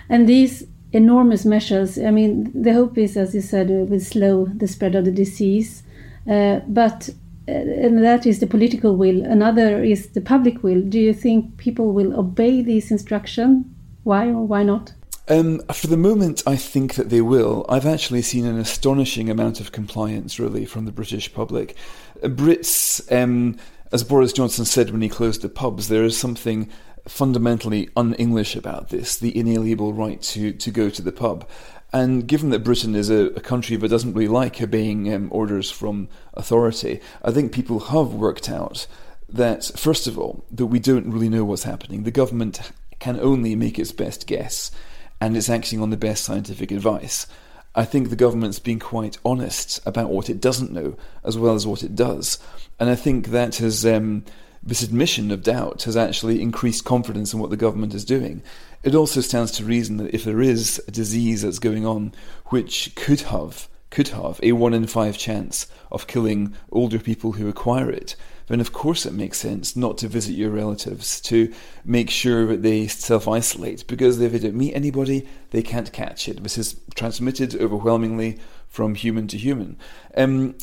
And 0.09 0.29
these 0.29 0.63
enormous 0.91 1.43
measures, 1.43 1.97
I 1.97 2.11
mean, 2.11 2.51
the 2.53 2.73
hope 2.73 2.99
is, 2.99 3.17
as 3.17 3.33
you 3.33 3.41
said, 3.41 3.71
it 3.71 3.89
will 3.89 3.99
slow 3.99 4.45
the 4.45 4.67
spread 4.67 4.93
of 4.93 5.05
the 5.05 5.11
disease. 5.11 5.81
Uh, 6.29 6.59
but 6.67 7.09
uh, 7.47 7.51
and 7.51 8.03
that 8.03 8.27
is 8.27 8.39
the 8.39 8.47
political 8.47 8.95
will. 8.95 9.23
Another 9.25 9.83
is 9.83 10.09
the 10.09 10.21
public 10.21 10.61
will. 10.61 10.81
Do 10.81 10.99
you 10.99 11.13
think 11.13 11.57
people 11.57 11.93
will 11.93 12.17
obey 12.17 12.61
these 12.61 12.91
instructions 12.91 13.65
why 14.03 14.27
or 14.27 14.45
why 14.45 14.63
not? 14.63 14.93
Um, 15.29 15.59
for 15.73 15.87
the 15.87 15.97
moment, 15.97 16.43
I 16.45 16.57
think 16.57 16.95
that 16.95 17.09
they 17.09 17.21
will. 17.21 17.65
I've 17.69 17.85
actually 17.85 18.21
seen 18.21 18.45
an 18.45 18.59
astonishing 18.59 19.29
amount 19.29 19.61
of 19.61 19.71
compliance, 19.71 20.37
really, 20.37 20.65
from 20.65 20.85
the 20.85 20.91
British 20.91 21.33
public. 21.33 21.77
Uh, 22.21 22.27
Brits, 22.27 23.09
um, 23.11 23.57
as 23.93 24.03
Boris 24.03 24.33
Johnson 24.33 24.65
said 24.65 24.89
when 24.89 25.01
he 25.01 25.07
closed 25.07 25.41
the 25.41 25.49
pubs, 25.49 25.87
there 25.87 26.03
is 26.03 26.17
something 26.17 26.69
fundamentally 27.07 27.89
un 27.95 28.13
English 28.15 28.55
about 28.55 28.89
this 28.89 29.17
the 29.17 29.37
inalienable 29.37 29.93
right 29.93 30.21
to, 30.21 30.53
to 30.53 30.71
go 30.71 30.89
to 30.89 31.01
the 31.01 31.11
pub. 31.11 31.47
And 31.91 32.27
given 32.27 32.49
that 32.49 32.63
Britain 32.63 32.95
is 32.95 33.09
a, 33.09 33.27
a 33.27 33.39
country 33.39 33.75
that 33.75 33.87
doesn't 33.87 34.13
really 34.13 34.27
like 34.27 34.61
obeying 34.61 35.13
um, 35.13 35.29
orders 35.31 35.69
from 35.69 36.09
authority, 36.33 36.99
I 37.23 37.31
think 37.31 37.51
people 37.51 37.79
have 37.79 38.13
worked 38.13 38.49
out 38.49 38.87
that, 39.29 39.71
first 39.75 40.07
of 40.07 40.17
all, 40.17 40.43
that 40.51 40.65
we 40.65 40.79
don't 40.79 41.11
really 41.11 41.29
know 41.29 41.45
what's 41.45 41.63
happening. 41.63 42.03
The 42.03 42.11
government 42.11 42.71
can 43.03 43.19
only 43.19 43.53
make 43.53 43.77
its 43.77 43.91
best 43.91 44.25
guess, 44.27 44.71
and 45.19 45.35
it's 45.35 45.49
acting 45.49 45.81
on 45.81 45.89
the 45.89 45.97
best 45.97 46.23
scientific 46.23 46.71
advice. 46.71 47.27
I 47.75 47.83
think 47.83 48.09
the 48.09 48.15
government's 48.15 48.59
been 48.59 48.79
quite 48.79 49.17
honest 49.25 49.81
about 49.85 50.09
what 50.09 50.29
it 50.29 50.39
doesn't 50.39 50.71
know 50.71 50.95
as 51.21 51.37
well 51.37 51.53
as 51.53 51.67
what 51.67 51.83
it 51.83 51.95
does. 51.95 52.39
And 52.79 52.89
I 52.89 52.95
think 52.95 53.27
that 53.27 53.57
has, 53.57 53.85
um, 53.85 54.23
this 54.61 54.83
admission 54.83 55.31
of 55.31 55.43
doubt 55.43 55.83
has 55.83 55.97
actually 55.97 56.41
increased 56.41 56.85
confidence 56.85 57.33
in 57.33 57.39
what 57.41 57.49
the 57.49 57.57
government 57.57 57.93
is 57.93 58.05
doing. 58.05 58.41
It 58.83 58.95
also 58.95 59.19
stands 59.19 59.51
to 59.53 59.65
reason 59.65 59.97
that 59.97 60.13
if 60.13 60.23
there 60.23 60.41
is 60.41 60.81
a 60.87 60.91
disease 60.91 61.41
that's 61.41 61.59
going 61.59 61.85
on 61.85 62.13
which 62.47 62.95
could 62.95 63.21
have 63.21 63.67
could 63.89 64.07
have 64.07 64.39
a 64.41 64.53
one 64.53 64.73
in 64.73 64.87
five 64.87 65.17
chance 65.17 65.67
of 65.91 66.07
killing 66.07 66.53
older 66.71 66.99
people 66.99 67.33
who 67.33 67.49
acquire 67.49 67.91
it, 67.91 68.15
then 68.47 68.59
of 68.59 68.73
course 68.73 69.05
it 69.05 69.13
makes 69.13 69.39
sense 69.39 69.75
not 69.75 69.97
to 69.99 70.07
visit 70.07 70.33
your 70.33 70.51
relatives, 70.51 71.21
to 71.21 71.53
make 71.85 72.09
sure 72.09 72.45
that 72.47 72.61
they 72.63 72.87
self 72.87 73.27
isolate, 73.27 73.85
because 73.87 74.19
if 74.19 74.31
they 74.31 74.39
don't 74.39 74.55
meet 74.55 74.73
anybody, 74.73 75.27
they 75.51 75.61
can't 75.61 75.91
catch 75.93 76.27
it. 76.27 76.41
This 76.43 76.57
is 76.57 76.79
transmitted 76.95 77.55
overwhelmingly 77.55 78.39
from 78.67 78.95
human 78.95 79.27
to 79.27 79.37
human. 79.37 79.77
Um, 80.17 80.55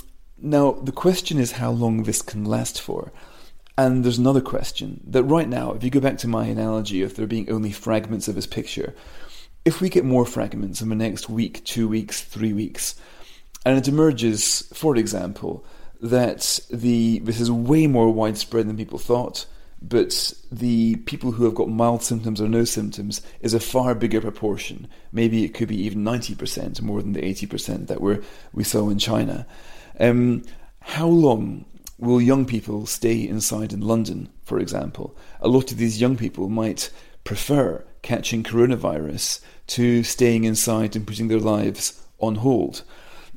now, 0.43 0.73
the 0.73 0.93
question 0.93 1.39
is 1.39 1.53
how 1.53 1.71
long 1.71 2.03
this 2.03 2.23
can 2.23 2.45
last 2.45 2.81
for. 2.81 3.13
And 3.77 4.05
there's 4.05 4.19
another 4.19 4.41
question 4.41 5.01
that 5.07 5.25
right 5.25 5.49
now, 5.49 5.73
if 5.73 5.85
you 5.85 5.91
go 5.91 6.01
back 6.01 6.19
to 6.19 6.29
my 6.29 6.47
analogy 6.47 7.03
of 7.03 7.17
there 7.17 7.27
being 7.27 7.51
only 7.51 7.73
fragments 7.73 8.29
of 8.29 8.35
this 8.35 8.47
picture, 8.47 8.95
if 9.65 9.81
we 9.81 9.89
get 9.89 10.05
more 10.05 10.27
fragments 10.27 10.81
in 10.81 10.89
the 10.89 10.95
next 10.95 11.29
week, 11.29 11.65
two 11.65 11.89
weeks, 11.89 12.21
three 12.23 12.53
weeks, 12.53 12.97
and 13.65 13.79
it 13.79 13.89
emerges, 13.89 14.69
for 14.75 14.97
example, 14.97 15.65
that 16.01 16.61
the 16.71 17.19
this 17.21 17.41
is 17.41 17.51
way 17.51 17.87
more 17.87 18.11
widespread 18.11 18.67
than 18.67 18.77
people 18.77 18.99
thought, 18.99 19.47
but 19.83 20.33
the 20.51 20.97
people 20.97 21.33
who 21.33 21.45
have 21.45 21.55
got 21.55 21.69
mild 21.69 22.03
symptoms 22.03 22.41
or 22.41 22.49
no 22.49 22.65
symptoms 22.65 23.23
is 23.41 23.55
a 23.55 23.61
far 23.61 23.95
bigger 23.95 24.21
proportion. 24.21 24.89
Maybe 25.13 25.45
it 25.45 25.55
could 25.55 25.69
be 25.69 25.83
even 25.83 26.05
ninety 26.05 26.35
percent 26.35 26.81
more 26.83 27.03
than 27.03 27.13
the 27.13 27.25
eighty 27.25 27.47
percent 27.47 27.89
that 27.89 28.01
we 28.01 28.19
we 28.53 28.65
saw 28.65 28.89
in 28.89 28.99
China. 28.99 29.47
Um, 29.99 30.43
how 30.81 31.09
long 31.09 31.67
will 31.99 32.23
young 32.23 32.47
people 32.47 32.87
stay 32.87 33.29
inside 33.29 33.73
in 33.73 33.83
London, 33.83 34.31
for 34.43 34.59
example? 34.59 35.15
A 35.41 35.49
lot 35.49 35.71
of 35.71 35.77
these 35.77 36.01
young 36.01 36.17
people 36.17 36.49
might 36.49 36.91
prefer 37.25 37.85
catching 38.01 38.43
coronavirus 38.43 39.41
to 39.67 40.03
staying 40.03 40.45
inside 40.45 40.97
and 40.97 41.07
putting 41.07 41.29
their 41.29 41.39
lives 41.39 42.03
on 42.19 42.37
hold. 42.37 42.83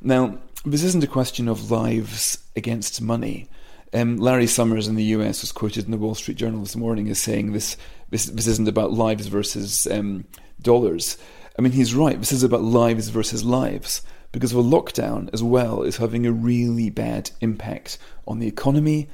Now, 0.00 0.38
this 0.64 0.82
isn't 0.82 1.04
a 1.04 1.08
question 1.08 1.48
of 1.48 1.70
lives 1.70 2.38
against 2.56 3.02
money. 3.02 3.48
Um, 3.92 4.16
Larry 4.16 4.46
Summers 4.46 4.88
in 4.88 4.94
the 4.94 5.04
US 5.04 5.42
was 5.42 5.52
quoted 5.52 5.84
in 5.84 5.90
the 5.90 5.98
Wall 5.98 6.14
Street 6.14 6.36
Journal 6.36 6.60
this 6.60 6.74
morning 6.74 7.08
as 7.10 7.18
saying 7.18 7.52
this 7.52 7.76
this, 8.10 8.26
this 8.26 8.46
isn't 8.46 8.68
about 8.68 8.92
lives 8.92 9.26
versus 9.26 9.86
um, 9.86 10.24
dollars. 10.60 11.18
I 11.58 11.62
mean, 11.62 11.72
he's 11.72 11.94
right. 11.94 12.18
This 12.18 12.32
is 12.32 12.42
about 12.42 12.62
lives 12.62 13.08
versus 13.08 13.44
lives 13.44 14.02
because 14.32 14.52
of 14.52 14.58
a 14.58 14.62
lockdown 14.62 15.30
as 15.32 15.42
well 15.42 15.82
is 15.82 15.98
having 15.98 16.26
a 16.26 16.32
really 16.32 16.90
bad 16.90 17.30
impact 17.40 17.98
on 18.26 18.38
the 18.38 18.48
economy 18.48 19.08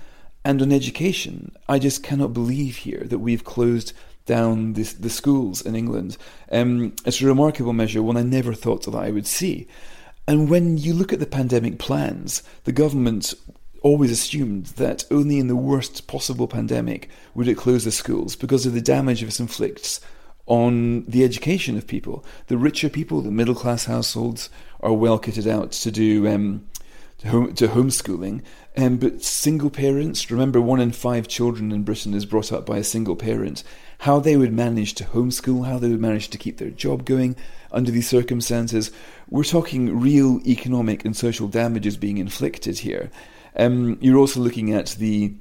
and 0.45 0.63
on 0.63 0.73
education. 0.73 1.53
I 1.69 1.79
just 1.79 2.03
cannot 2.03 2.33
believe 2.33 2.79
here 2.79 3.05
that 3.07 3.19
we've 3.19 3.45
closed 3.45 3.93
down 4.25 4.75
the, 4.75 4.85
the 4.85 5.11
schools 5.11 5.61
in 5.61 5.75
England. 5.75 6.17
Um, 6.51 6.95
it's 7.05 7.21
a 7.21 7.27
remarkable 7.27 7.73
measure, 7.73 8.03
one 8.03 8.17
I 8.17 8.23
never 8.23 8.55
thought 8.55 8.85
that 8.85 8.95
I 8.95 9.11
would 9.11 9.27
see. 9.27 9.67
And 10.27 10.49
when 10.49 10.79
you 10.79 10.95
look 10.95 11.13
at 11.13 11.19
the 11.19 11.27
pandemic 11.27 11.79
plans, 11.79 12.43
the 12.65 12.73
government 12.73 13.35
always 13.83 14.11
assumed 14.11 14.67
that 14.67 15.05
only 15.11 15.39
in 15.39 15.49
the 15.49 15.57
worst 15.57 16.07
possible 16.07 16.47
pandemic 16.47 17.09
would 17.35 17.49
it 17.49 17.57
close 17.57 17.85
the 17.85 17.91
schools 17.91 18.37
because 18.37 18.67
of 18.67 18.75
the 18.75 18.81
damage 18.81 19.23
this 19.23 19.41
inflicts 19.41 20.01
on 20.47 21.05
the 21.07 21.25
education 21.25 21.77
of 21.77 21.87
people. 21.87 22.25
The 22.49 22.59
richer 22.59 22.89
people, 22.89 23.21
the 23.21 23.31
middle 23.31 23.55
class 23.55 23.85
households, 23.85 24.51
are 24.81 24.93
well 24.93 25.19
kitted 25.19 25.47
out 25.47 25.73
to 25.73 25.91
do 25.91 26.27
um, 26.29 26.67
to, 27.19 27.29
home, 27.29 27.55
to 27.55 27.69
homeschooling. 27.69 28.43
Um, 28.77 28.97
but 28.97 29.23
single 29.23 29.71
parents, 29.71 30.31
remember, 30.31 30.61
one 30.61 30.81
in 30.81 30.93
five 30.93 31.29
children 31.29 31.73
in 31.73 31.85
Britain 31.85 32.15
is 32.15 32.27
brought 32.27 32.53
up 32.53 32.67
by 32.67 32.79
a 32.79 32.85
single 32.85 33.17
parent. 33.17 33.63
How 34.01 34.21
they 34.21 34.37
would 34.37 34.53
manage 34.53 34.95
to 34.95 35.05
homeschool, 35.05 35.67
how 35.67 35.79
they 35.79 35.89
would 35.89 36.01
manage 36.01 36.29
to 36.31 36.39
keep 36.39 36.59
their 36.59 36.71
job 36.71 37.05
going 37.05 37.37
under 37.73 37.91
these 37.91 38.09
circumstances. 38.09 38.91
We're 39.29 39.45
talking 39.45 40.01
real 40.01 40.41
economic 40.47 41.05
and 41.05 41.17
social 41.17 41.49
damages 41.49 41.97
being 41.97 42.19
inflicted 42.19 42.79
here. 42.79 43.11
Um, 43.57 43.99
you're 44.01 44.19
also 44.19 44.41
looking 44.41 44.73
at 44.73 44.89
the 44.99 45.35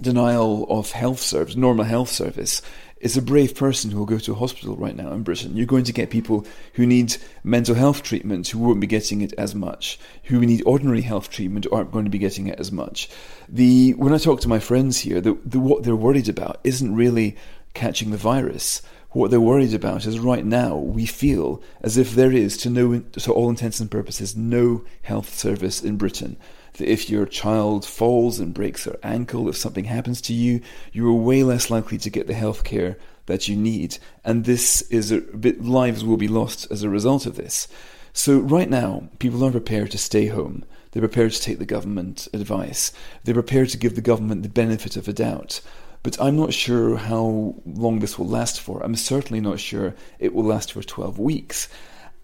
denial 0.00 0.66
of 0.68 0.90
health 0.90 1.20
service, 1.20 1.56
normal 1.56 1.84
health 1.84 2.10
service 2.10 2.62
It's 3.04 3.18
a 3.18 3.22
brave 3.22 3.54
person 3.54 3.90
who 3.90 3.98
will 3.98 4.06
go 4.06 4.18
to 4.18 4.32
a 4.32 4.36
hospital 4.36 4.76
right 4.76 4.96
now 4.96 5.12
in 5.12 5.24
Britain. 5.24 5.56
You're 5.56 5.66
going 5.66 5.84
to 5.84 5.92
get 5.92 6.08
people 6.08 6.46
who 6.72 6.86
need 6.86 7.16
mental 7.42 7.74
health 7.74 8.02
treatment 8.02 8.48
who 8.48 8.58
won't 8.58 8.80
be 8.80 8.86
getting 8.86 9.20
it 9.20 9.34
as 9.36 9.54
much, 9.54 9.98
who 10.24 10.40
need 10.40 10.62
ordinary 10.64 11.02
health 11.02 11.28
treatment 11.28 11.66
aren't 11.70 11.92
going 11.92 12.06
to 12.06 12.10
be 12.10 12.18
getting 12.18 12.46
it 12.46 12.58
as 12.58 12.72
much. 12.72 13.10
The 13.46 13.92
when 13.94 14.14
I 14.14 14.18
talk 14.18 14.40
to 14.40 14.48
my 14.48 14.58
friends 14.58 15.00
here, 15.00 15.20
the, 15.20 15.38
the, 15.44 15.60
what 15.60 15.82
they're 15.82 15.94
worried 15.94 16.30
about 16.30 16.60
isn't 16.64 16.94
really 16.94 17.36
catching 17.74 18.10
the 18.10 18.16
virus. 18.16 18.80
What 19.14 19.30
they're 19.30 19.40
worried 19.40 19.74
about 19.74 20.06
is 20.06 20.18
right 20.18 20.44
now 20.44 20.76
we 20.76 21.06
feel 21.06 21.62
as 21.80 21.96
if 21.96 22.16
there 22.16 22.32
is, 22.32 22.56
to 22.58 22.70
no, 22.70 22.98
to 22.98 23.32
all 23.32 23.48
intents 23.48 23.78
and 23.78 23.88
purposes, 23.88 24.36
no 24.36 24.84
health 25.02 25.32
service 25.34 25.82
in 25.82 25.96
Britain 25.96 26.36
that 26.74 26.90
if 26.90 27.08
your 27.08 27.24
child 27.24 27.86
falls 27.86 28.40
and 28.40 28.52
breaks 28.52 28.84
their 28.84 28.98
ankle, 29.04 29.48
if 29.48 29.56
something 29.56 29.84
happens 29.84 30.20
to 30.22 30.32
you, 30.32 30.60
you 30.92 31.08
are 31.08 31.14
way 31.14 31.44
less 31.44 31.70
likely 31.70 31.96
to 31.98 32.10
get 32.10 32.26
the 32.26 32.34
health 32.34 32.64
care 32.64 32.98
that 33.26 33.46
you 33.46 33.54
need. 33.54 33.98
And 34.24 34.44
this 34.44 34.82
is 34.90 35.12
a 35.12 35.20
bit, 35.20 35.62
lives 35.62 36.04
will 36.04 36.16
be 36.16 36.26
lost 36.26 36.66
as 36.72 36.82
a 36.82 36.88
result 36.88 37.24
of 37.24 37.36
this. 37.36 37.68
So 38.12 38.38
right 38.40 38.68
now, 38.68 39.08
people 39.20 39.44
are 39.44 39.52
prepared 39.52 39.92
to 39.92 39.98
stay 39.98 40.26
home. 40.26 40.64
They're 40.90 41.00
prepared 41.00 41.32
to 41.32 41.40
take 41.40 41.60
the 41.60 41.64
government 41.64 42.26
advice. 42.32 42.92
They're 43.22 43.34
prepared 43.34 43.68
to 43.70 43.78
give 43.78 43.94
the 43.94 44.00
government 44.00 44.42
the 44.42 44.48
benefit 44.48 44.96
of 44.96 45.06
a 45.06 45.12
doubt. 45.12 45.60
But 46.04 46.20
I'm 46.20 46.36
not 46.36 46.52
sure 46.52 46.96
how 46.96 47.54
long 47.64 48.00
this 48.00 48.18
will 48.18 48.28
last 48.28 48.60
for. 48.60 48.84
I'm 48.84 48.94
certainly 48.94 49.40
not 49.40 49.58
sure 49.58 49.94
it 50.18 50.34
will 50.34 50.44
last 50.44 50.72
for 50.72 50.82
12 50.82 51.18
weeks. 51.18 51.66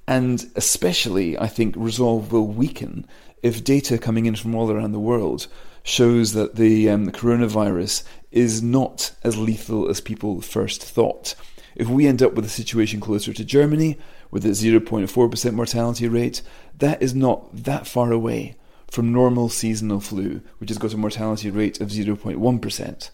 And 0.06 0.50
especially, 0.54 1.38
I 1.38 1.46
think 1.46 1.74
resolve 1.78 2.30
will 2.30 2.46
weaken 2.46 3.06
if 3.42 3.64
data 3.64 3.96
coming 3.96 4.26
in 4.26 4.36
from 4.36 4.54
all 4.54 4.70
around 4.70 4.92
the 4.92 5.00
world 5.00 5.46
shows 5.82 6.34
that 6.34 6.56
the, 6.56 6.90
um, 6.90 7.06
the 7.06 7.12
coronavirus 7.12 8.02
is 8.30 8.62
not 8.62 9.12
as 9.24 9.38
lethal 9.38 9.88
as 9.88 10.02
people 10.02 10.42
first 10.42 10.84
thought. 10.84 11.34
If 11.74 11.88
we 11.88 12.06
end 12.06 12.22
up 12.22 12.34
with 12.34 12.44
a 12.44 12.50
situation 12.50 13.00
closer 13.00 13.32
to 13.32 13.44
Germany, 13.46 13.96
with 14.30 14.44
a 14.44 14.50
0.4% 14.50 15.52
mortality 15.54 16.06
rate, 16.06 16.42
that 16.76 17.00
is 17.00 17.14
not 17.14 17.64
that 17.64 17.86
far 17.86 18.12
away 18.12 18.56
from 18.90 19.10
normal 19.10 19.48
seasonal 19.48 20.00
flu, 20.00 20.42
which 20.58 20.68
has 20.68 20.76
got 20.76 20.92
a 20.92 20.98
mortality 20.98 21.50
rate 21.50 21.80
of 21.80 21.88
0.1%. 21.88 23.10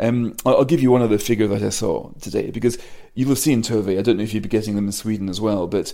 Um, 0.00 0.34
I'll 0.46 0.64
give 0.64 0.80
you 0.80 0.90
one 0.90 1.02
other 1.02 1.18
figure 1.18 1.46
that 1.48 1.62
I 1.62 1.68
saw 1.68 2.10
today, 2.20 2.50
because 2.50 2.78
you'll 3.14 3.28
have 3.28 3.38
seen 3.38 3.62
Tove, 3.62 3.98
I 3.98 4.02
don't 4.02 4.16
know 4.16 4.22
if 4.22 4.32
you'd 4.32 4.42
be 4.42 4.48
getting 4.48 4.74
them 4.74 4.86
in 4.86 4.92
Sweden 4.92 5.28
as 5.28 5.40
well, 5.40 5.66
but 5.66 5.92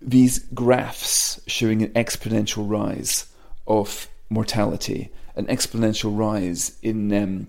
these 0.00 0.38
graphs 0.54 1.40
showing 1.46 1.82
an 1.82 1.90
exponential 1.90 2.68
rise 2.68 3.26
of 3.66 4.08
mortality, 4.30 5.10
an 5.36 5.46
exponential 5.46 6.16
rise 6.16 6.78
in 6.82 7.12
um, 7.12 7.46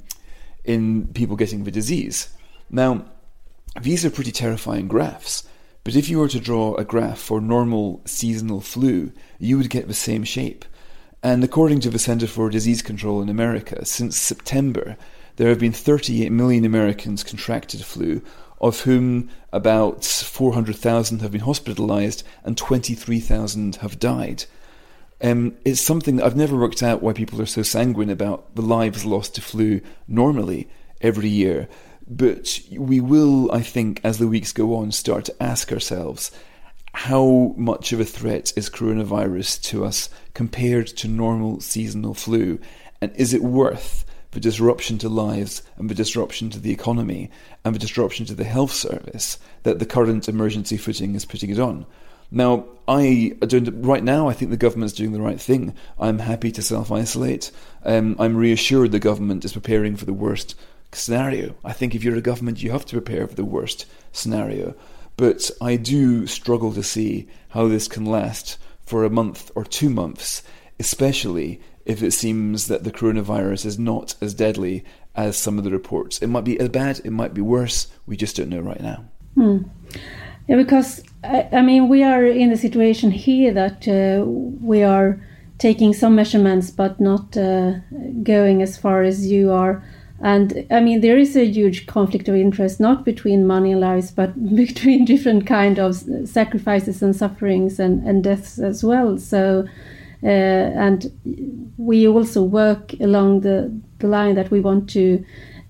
in 0.63 1.07
people 1.13 1.35
getting 1.35 1.63
the 1.63 1.71
disease. 1.71 2.29
Now, 2.69 3.05
these 3.81 4.05
are 4.05 4.09
pretty 4.09 4.31
terrifying 4.31 4.87
graphs. 4.87 5.47
But 5.83 5.95
if 5.95 6.09
you 6.09 6.17
were 6.17 6.29
to 6.29 6.39
draw 6.39 6.73
a 6.75 6.83
graph 6.83 7.19
for 7.19 7.39
normal 7.39 8.01
seasonal 8.05 8.59
flu, 8.59 9.11
you 9.37 9.55
would 9.57 9.69
get 9.69 9.87
the 9.87 9.93
same 9.93 10.23
shape. 10.23 10.65
And 11.21 11.43
according 11.43 11.81
to 11.81 11.91
the 11.91 11.99
Center 11.99 12.25
for 12.25 12.49
Disease 12.49 12.81
Control 12.81 13.21
in 13.21 13.29
America, 13.29 13.85
since 13.85 14.17
September, 14.17 14.97
there 15.35 15.49
have 15.49 15.59
been 15.59 15.73
38 15.73 16.31
million 16.31 16.65
Americans 16.65 17.23
contracted 17.23 17.83
flu, 17.83 18.21
of 18.61 18.81
whom 18.81 19.29
about 19.51 20.03
400,000 20.03 21.21
have 21.21 21.31
been 21.31 21.41
hospitalized 21.41 22.23
and 22.43 22.57
23,000 22.57 23.77
have 23.77 23.99
died. 23.99 24.45
Um, 25.21 25.55
it's 25.63 25.81
something 25.81 26.21
I've 26.21 26.35
never 26.35 26.57
worked 26.57 26.83
out 26.83 27.01
why 27.01 27.13
people 27.13 27.41
are 27.41 27.45
so 27.45 27.63
sanguine 27.63 28.09
about 28.09 28.55
the 28.55 28.61
lives 28.61 29.05
lost 29.05 29.35
to 29.35 29.41
flu 29.41 29.81
normally 30.07 30.69
every 31.01 31.29
year. 31.29 31.67
But 32.07 32.59
we 32.71 32.99
will, 32.99 33.51
I 33.51 33.61
think, 33.61 33.99
as 34.03 34.19
the 34.19 34.27
weeks 34.27 34.51
go 34.51 34.75
on, 34.75 34.91
start 34.91 35.25
to 35.25 35.43
ask 35.43 35.71
ourselves 35.71 36.31
how 36.93 37.53
much 37.57 37.91
of 37.91 37.99
a 37.99 38.05
threat 38.05 38.53
is 38.55 38.69
coronavirus 38.69 39.61
to 39.63 39.83
us 39.83 40.09
compared 40.33 40.87
to 40.87 41.07
normal 41.07 41.59
seasonal 41.59 42.13
flu? 42.13 42.59
And 43.01 43.13
is 43.15 43.33
it 43.33 43.43
worth 43.43 44.04
the 44.35 44.41
disruption 44.41 44.97
to 44.97 45.07
lives 45.07 45.63
and 45.77 45.89
the 45.89 45.95
disruption 45.95 46.49
to 46.49 46.59
the 46.59 46.71
economy 46.71 47.31
and 47.63 47.73
the 47.73 47.79
disruption 47.79 48.25
to 48.25 48.35
the 48.35 48.43
health 48.43 48.71
service 48.71 49.39
that 49.63 49.79
the 49.79 49.85
current 49.85 50.27
emergency 50.27 50.75
footing 50.75 51.15
is 51.15 51.23
putting 51.23 51.49
it 51.49 51.57
on. 51.57 51.85
Now, 52.29 52.65
I 52.85 53.37
don't, 53.39 53.81
right 53.81 54.03
now, 54.03 54.27
I 54.27 54.33
think 54.33 54.51
the 54.51 54.57
government's 54.57 54.93
doing 54.93 55.13
the 55.13 55.21
right 55.21 55.39
thing. 55.39 55.73
I'm 55.97 56.19
happy 56.19 56.51
to 56.51 56.61
self 56.61 56.91
isolate. 56.91 57.49
Um, 57.83 58.17
I'm 58.19 58.35
reassured 58.35 58.91
the 58.91 58.99
government 58.99 59.45
is 59.45 59.53
preparing 59.53 59.95
for 59.95 60.05
the 60.05 60.13
worst 60.13 60.55
scenario. 60.91 61.55
I 61.63 61.71
think 61.71 61.95
if 61.95 62.03
you're 62.03 62.17
a 62.17 62.21
government, 62.21 62.61
you 62.61 62.71
have 62.71 62.85
to 62.87 62.95
prepare 62.95 63.27
for 63.27 63.35
the 63.35 63.45
worst 63.45 63.85
scenario. 64.11 64.75
But 65.15 65.49
I 65.61 65.77
do 65.77 66.27
struggle 66.27 66.73
to 66.73 66.83
see 66.83 67.29
how 67.49 67.69
this 67.69 67.87
can 67.87 68.05
last 68.05 68.57
for 68.85 69.05
a 69.05 69.09
month 69.09 69.49
or 69.55 69.63
two 69.63 69.89
months, 69.89 70.43
especially 70.77 71.61
if 71.85 72.01
it 72.01 72.11
seems 72.11 72.67
that 72.67 72.83
the 72.83 72.91
coronavirus 72.91 73.65
is 73.65 73.79
not 73.79 74.15
as 74.21 74.33
deadly 74.33 74.83
as 75.15 75.37
some 75.37 75.57
of 75.57 75.63
the 75.63 75.71
reports. 75.71 76.19
It 76.19 76.27
might 76.27 76.43
be 76.43 76.59
as 76.59 76.69
bad, 76.69 77.01
it 77.03 77.11
might 77.11 77.33
be 77.33 77.41
worse. 77.41 77.87
We 78.05 78.17
just 78.17 78.35
don't 78.35 78.49
know 78.49 78.59
right 78.59 78.81
now. 78.81 79.05
Hmm. 79.35 79.63
Yeah, 80.47 80.57
because 80.57 81.03
I, 81.23 81.47
I 81.51 81.61
mean 81.61 81.87
we 81.87 82.03
are 82.03 82.25
in 82.25 82.49
the 82.49 82.57
situation 82.57 83.11
here 83.11 83.53
that 83.53 83.87
uh, 83.87 84.25
we 84.25 84.83
are 84.83 85.21
taking 85.57 85.93
some 85.93 86.15
measurements 86.15 86.69
but 86.69 86.99
not 86.99 87.37
uh, 87.37 87.75
going 88.23 88.61
as 88.61 88.77
far 88.77 89.03
as 89.03 89.27
you 89.27 89.51
are. 89.51 89.83
And 90.21 90.65
I 90.71 90.79
mean, 90.79 91.01
there 91.01 91.17
is 91.17 91.35
a 91.35 91.45
huge 91.45 91.87
conflict 91.87 92.29
of 92.29 92.35
interest, 92.35 92.79
not 92.79 93.03
between 93.03 93.45
money 93.45 93.73
and 93.73 93.81
lives, 93.81 94.11
but 94.11 94.33
between 94.55 95.05
different 95.05 95.45
kind 95.45 95.77
of 95.77 95.95
sacrifices 96.25 97.01
and 97.01 97.15
sufferings 97.15 97.79
and, 97.79 98.05
and 98.07 98.23
deaths 98.23 98.57
as 98.57 98.83
well. 98.83 99.17
So, 99.17 99.65
and 100.27 101.12
we 101.77 102.08
also 102.08 102.44
work 102.44 102.94
along 103.00 103.41
the, 103.41 103.72
the 104.00 104.08
line 104.08 104.36
that 104.36 104.51
we 104.51 104.60
want 104.60 104.89
to 104.89 105.24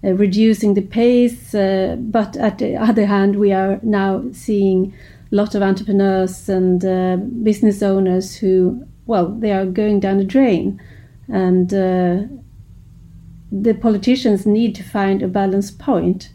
uh, 0.05 0.13
reducing 0.13 0.75
the 0.75 0.81
pace, 0.81 1.55
uh, 1.55 1.95
but 1.99 2.37
at 2.37 2.59
the 2.59 2.75
other 2.75 3.05
hand, 3.07 3.37
we 3.37 3.51
are 3.51 3.79
now 3.81 4.23
seeing 4.33 4.93
a 5.31 5.35
lot 5.35 5.55
of 5.55 5.63
entrepreneurs 5.63 6.47
and 6.47 6.85
uh, 6.85 7.15
business 7.41 7.81
owners 7.81 8.35
who, 8.35 8.85
well, 9.07 9.29
they 9.29 9.51
are 9.51 9.65
going 9.65 9.99
down 9.99 10.17
the 10.17 10.23
drain, 10.23 10.79
and 11.27 11.73
uh, 11.73 12.21
the 13.51 13.73
politicians 13.73 14.45
need 14.45 14.75
to 14.75 14.83
find 14.83 15.23
a 15.23 15.27
balance 15.27 15.71
point. 15.71 16.29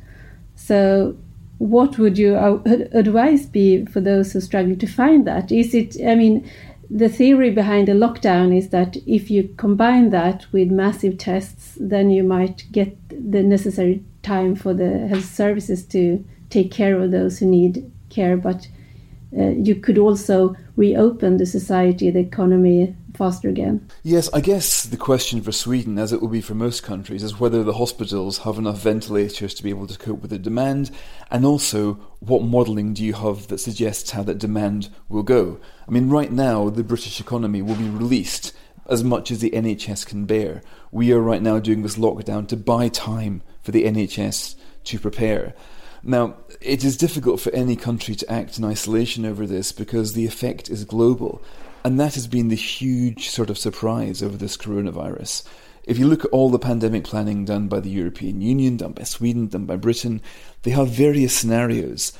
So, 0.56 1.16
what 1.58 1.98
would 1.98 2.18
your 2.18 2.62
advice 2.66 3.46
be 3.46 3.84
for 3.84 4.00
those 4.00 4.32
who 4.32 4.40
struggle 4.40 4.74
to 4.74 4.86
find 4.86 5.26
that? 5.28 5.52
Is 5.52 5.74
it, 5.74 5.96
I 6.04 6.14
mean, 6.16 6.50
the 6.90 7.08
theory 7.08 7.50
behind 7.50 7.86
the 7.86 7.92
lockdown 7.92 8.56
is 8.56 8.70
that 8.70 8.96
if 9.06 9.30
you 9.30 9.54
combine 9.56 10.10
that 10.10 10.46
with 10.52 10.70
massive 10.70 11.18
tests, 11.18 11.78
then 11.80 12.10
you 12.10 12.24
might 12.24 12.64
get 12.72 12.96
the 13.08 13.42
necessary 13.44 14.02
time 14.22 14.56
for 14.56 14.74
the 14.74 15.06
health 15.06 15.24
services 15.24 15.84
to 15.86 16.24
take 16.50 16.72
care 16.72 16.98
of 16.98 17.12
those 17.12 17.38
who 17.38 17.46
need 17.46 17.90
care. 18.08 18.36
But 18.36 18.66
uh, 19.38 19.50
you 19.50 19.76
could 19.76 19.98
also 19.98 20.56
reopen 20.74 21.36
the 21.36 21.46
society, 21.46 22.10
the 22.10 22.18
economy 22.18 22.96
faster 23.16 23.48
again. 23.48 23.88
Yes, 24.02 24.28
I 24.32 24.40
guess 24.40 24.84
the 24.84 24.96
question 24.96 25.42
for 25.42 25.52
Sweden, 25.52 25.98
as 25.98 26.12
it 26.12 26.20
will 26.20 26.28
be 26.28 26.40
for 26.40 26.54
most 26.54 26.82
countries, 26.82 27.22
is 27.22 27.40
whether 27.40 27.62
the 27.62 27.74
hospitals 27.74 28.38
have 28.38 28.58
enough 28.58 28.82
ventilators 28.82 29.54
to 29.54 29.62
be 29.62 29.70
able 29.70 29.86
to 29.86 29.98
cope 29.98 30.20
with 30.22 30.30
the 30.30 30.38
demand, 30.38 30.90
and 31.30 31.44
also 31.44 31.94
what 32.20 32.42
modelling 32.42 32.94
do 32.94 33.04
you 33.04 33.14
have 33.14 33.48
that 33.48 33.58
suggests 33.58 34.10
how 34.10 34.22
that 34.22 34.38
demand 34.38 34.88
will 35.08 35.22
go. 35.22 35.60
I 35.86 35.90
mean, 35.90 36.08
right 36.10 36.30
now, 36.30 36.70
the 36.70 36.84
British 36.84 37.20
economy 37.20 37.62
will 37.62 37.76
be 37.76 37.88
released 37.88 38.52
as 38.88 39.04
much 39.04 39.30
as 39.30 39.38
the 39.40 39.50
NHS 39.50 40.06
can 40.06 40.26
bear. 40.26 40.62
We 40.90 41.12
are 41.12 41.20
right 41.20 41.42
now 41.42 41.58
doing 41.58 41.82
this 41.82 41.96
lockdown 41.96 42.48
to 42.48 42.56
buy 42.56 42.88
time 42.88 43.42
for 43.62 43.70
the 43.70 43.84
NHS 43.84 44.56
to 44.84 44.98
prepare. 44.98 45.54
Now, 46.02 46.36
it 46.60 46.82
is 46.82 46.96
difficult 46.96 47.40
for 47.40 47.52
any 47.52 47.76
country 47.76 48.14
to 48.14 48.32
act 48.32 48.58
in 48.58 48.64
isolation 48.64 49.26
over 49.26 49.46
this 49.46 49.70
because 49.70 50.14
the 50.14 50.26
effect 50.26 50.70
is 50.70 50.84
global. 50.84 51.42
And 51.84 51.98
that 51.98 52.14
has 52.14 52.26
been 52.26 52.48
the 52.48 52.56
huge 52.56 53.30
sort 53.30 53.50
of 53.50 53.58
surprise 53.58 54.22
over 54.22 54.36
this 54.36 54.56
coronavirus. 54.56 55.44
If 55.84 55.98
you 55.98 56.06
look 56.06 56.24
at 56.24 56.30
all 56.30 56.50
the 56.50 56.58
pandemic 56.58 57.04
planning 57.04 57.44
done 57.44 57.68
by 57.68 57.80
the 57.80 57.90
European 57.90 58.40
Union, 58.40 58.76
done 58.76 58.92
by 58.92 59.04
Sweden, 59.04 59.48
done 59.48 59.64
by 59.64 59.76
Britain, 59.76 60.20
they 60.62 60.70
have 60.72 60.88
various 60.88 61.34
scenarios. 61.34 62.12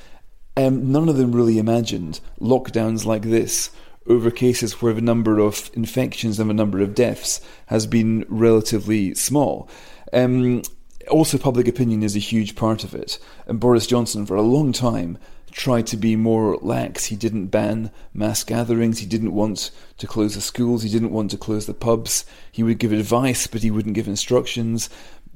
Um, 0.57 0.91
none 0.91 1.09
of 1.09 1.17
them 1.17 1.33
really 1.33 1.59
imagined 1.59 2.21
lockdowns 2.41 3.05
like 3.05 3.23
this 3.23 3.71
over 4.07 4.31
cases 4.31 4.81
where 4.81 4.95
the 4.95 5.01
number 5.01 5.39
of 5.39 5.71
infections 5.75 6.41
and 6.41 6.49
the 6.49 6.55
number 6.55 6.81
of 6.81 6.95
deaths 6.95 7.41
has 7.67 7.87
been 7.87 8.25
relatively 8.29 9.15
small. 9.15 9.69
Um, 10.13 10.63
also, 11.11 11.39
public 11.39 11.69
opinion 11.69 12.03
is 12.03 12.17
a 12.17 12.21
huge 12.21 12.57
part 12.57 12.83
of 12.83 12.95
it. 12.95 13.19
And 13.47 13.61
Boris 13.61 13.87
Johnson, 13.87 14.27
for 14.27 14.37
a 14.37 14.43
long 14.43 14.73
time, 14.73 15.19
tried 15.53 15.87
to 15.89 15.97
be 15.97 16.17
more 16.17 16.57
lax. 16.57 17.07
He 17.07 17.17
didn't 17.17 17.47
ban 17.47 17.91
mass 18.15 18.45
gatherings. 18.45 18.99
He 18.99 19.07
didn't 19.07 19.35
want 19.35 19.71
to 19.99 20.07
close 20.07 20.35
the 20.35 20.41
schools. 20.41 20.83
He 20.83 20.91
didn't 20.91 21.13
want 21.13 21.31
to 21.33 21.39
close 21.39 21.67
the 21.67 21.75
pubs. 21.75 22.25
He 22.51 22.63
would 22.63 22.79
give 22.79 22.93
advice, 22.93 23.47
but 23.47 23.63
he 23.63 23.71
wouldn't 23.71 23.95
give 23.95 24.09
instructions 24.09 24.89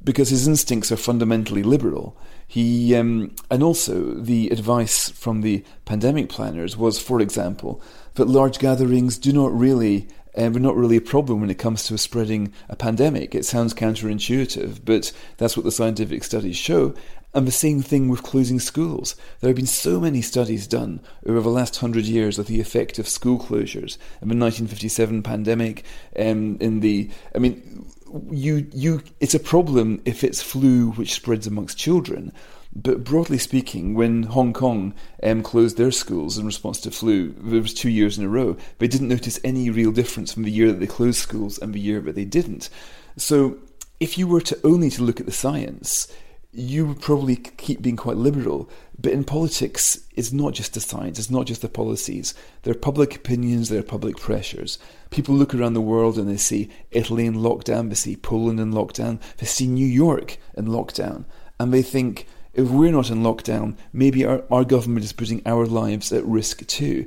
because 0.02 0.28
his 0.28 0.46
instincts 0.46 0.92
are 0.92 0.96
fundamentally 0.96 1.62
liberal. 1.62 2.16
He 2.46 2.94
um, 2.94 3.34
and 3.50 3.62
also 3.62 4.14
the 4.14 4.50
advice 4.50 5.08
from 5.08 5.40
the 5.40 5.64
pandemic 5.86 6.28
planners 6.28 6.76
was, 6.76 7.00
for 7.00 7.20
example, 7.20 7.82
that 8.14 8.28
large 8.28 8.58
gatherings 8.58 9.18
do 9.18 9.32
not 9.32 9.52
really 9.52 10.08
uh, 10.36 10.50
were 10.50 10.60
not 10.60 10.76
really 10.76 10.96
a 10.96 11.00
problem 11.00 11.40
when 11.40 11.50
it 11.50 11.58
comes 11.58 11.84
to 11.84 11.96
spreading 11.96 12.52
a 12.68 12.76
pandemic. 12.76 13.34
It 13.34 13.44
sounds 13.44 13.72
counterintuitive, 13.74 14.80
but 14.84 15.12
that's 15.38 15.56
what 15.56 15.64
the 15.64 15.72
scientific 15.72 16.22
studies 16.22 16.56
show. 16.56 16.94
And 17.34 17.48
the 17.48 17.52
same 17.52 17.82
thing 17.82 18.08
with 18.08 18.22
closing 18.22 18.60
schools. 18.60 19.16
There 19.40 19.48
have 19.48 19.56
been 19.56 19.66
so 19.66 19.98
many 19.98 20.22
studies 20.22 20.68
done 20.68 21.00
over 21.26 21.40
the 21.40 21.48
last 21.48 21.78
hundred 21.78 22.04
years 22.04 22.38
of 22.38 22.46
the 22.46 22.60
effect 22.60 23.00
of 23.00 23.08
school 23.08 23.38
closures. 23.38 23.98
In 24.22 24.28
the 24.28 24.36
1957 24.36 25.22
pandemic, 25.24 25.84
um, 26.16 26.56
in 26.60 26.78
the, 26.78 27.10
I 27.34 27.38
mean, 27.38 27.86
you, 28.30 28.68
you, 28.72 29.02
it's 29.18 29.34
a 29.34 29.40
problem 29.40 30.00
if 30.04 30.22
it's 30.22 30.42
flu 30.42 30.92
which 30.92 31.12
spreads 31.12 31.48
amongst 31.48 31.76
children. 31.76 32.32
But 32.76 33.02
broadly 33.02 33.38
speaking, 33.38 33.94
when 33.94 34.24
Hong 34.24 34.52
Kong 34.52 34.94
um, 35.22 35.42
closed 35.42 35.76
their 35.76 35.92
schools 35.92 36.38
in 36.38 36.46
response 36.46 36.80
to 36.80 36.90
flu, 36.92 37.34
there 37.38 37.62
was 37.62 37.74
two 37.74 37.90
years 37.90 38.16
in 38.16 38.24
a 38.24 38.28
row, 38.28 38.56
they 38.78 38.88
didn't 38.88 39.08
notice 39.08 39.40
any 39.42 39.70
real 39.70 39.90
difference 39.90 40.32
from 40.32 40.44
the 40.44 40.50
year 40.52 40.68
that 40.68 40.78
they 40.78 40.86
closed 40.86 41.18
schools 41.18 41.58
and 41.58 41.74
the 41.74 41.80
year 41.80 42.00
that 42.00 42.14
they 42.14 42.24
didn't. 42.24 42.70
So 43.16 43.58
if 44.00 44.18
you 44.18 44.26
were 44.26 44.40
to 44.42 44.58
only 44.64 44.90
to 44.90 45.02
look 45.02 45.20
at 45.20 45.26
the 45.26 45.32
science, 45.32 46.12
you 46.54 46.86
would 46.86 47.00
probably 47.00 47.36
keep 47.36 47.82
being 47.82 47.96
quite 47.96 48.16
liberal. 48.16 48.70
But 48.98 49.12
in 49.12 49.24
politics, 49.24 50.00
it's 50.14 50.32
not 50.32 50.54
just 50.54 50.74
the 50.74 50.80
science, 50.80 51.18
it's 51.18 51.30
not 51.30 51.46
just 51.46 51.62
the 51.62 51.68
policies. 51.68 52.32
There 52.62 52.72
are 52.72 52.78
public 52.78 53.16
opinions, 53.16 53.68
there 53.68 53.80
are 53.80 53.82
public 53.82 54.16
pressures. 54.16 54.78
People 55.10 55.34
look 55.34 55.54
around 55.54 55.74
the 55.74 55.80
world 55.80 56.16
and 56.16 56.28
they 56.28 56.36
see 56.36 56.70
Italy 56.92 57.26
in 57.26 57.34
lockdown, 57.34 57.88
they 57.88 57.96
see 57.96 58.16
Poland 58.16 58.60
in 58.60 58.72
lockdown, 58.72 59.20
they 59.38 59.46
see 59.46 59.66
New 59.66 59.86
York 59.86 60.38
in 60.56 60.66
lockdown, 60.66 61.24
and 61.58 61.72
they 61.72 61.82
think, 61.82 62.26
if 62.54 62.70
we're 62.70 62.92
not 62.92 63.10
in 63.10 63.22
lockdown, 63.22 63.76
maybe 63.92 64.24
our, 64.24 64.44
our 64.50 64.64
government 64.64 65.04
is 65.04 65.12
putting 65.12 65.42
our 65.44 65.66
lives 65.66 66.12
at 66.12 66.24
risk 66.24 66.64
too. 66.66 67.04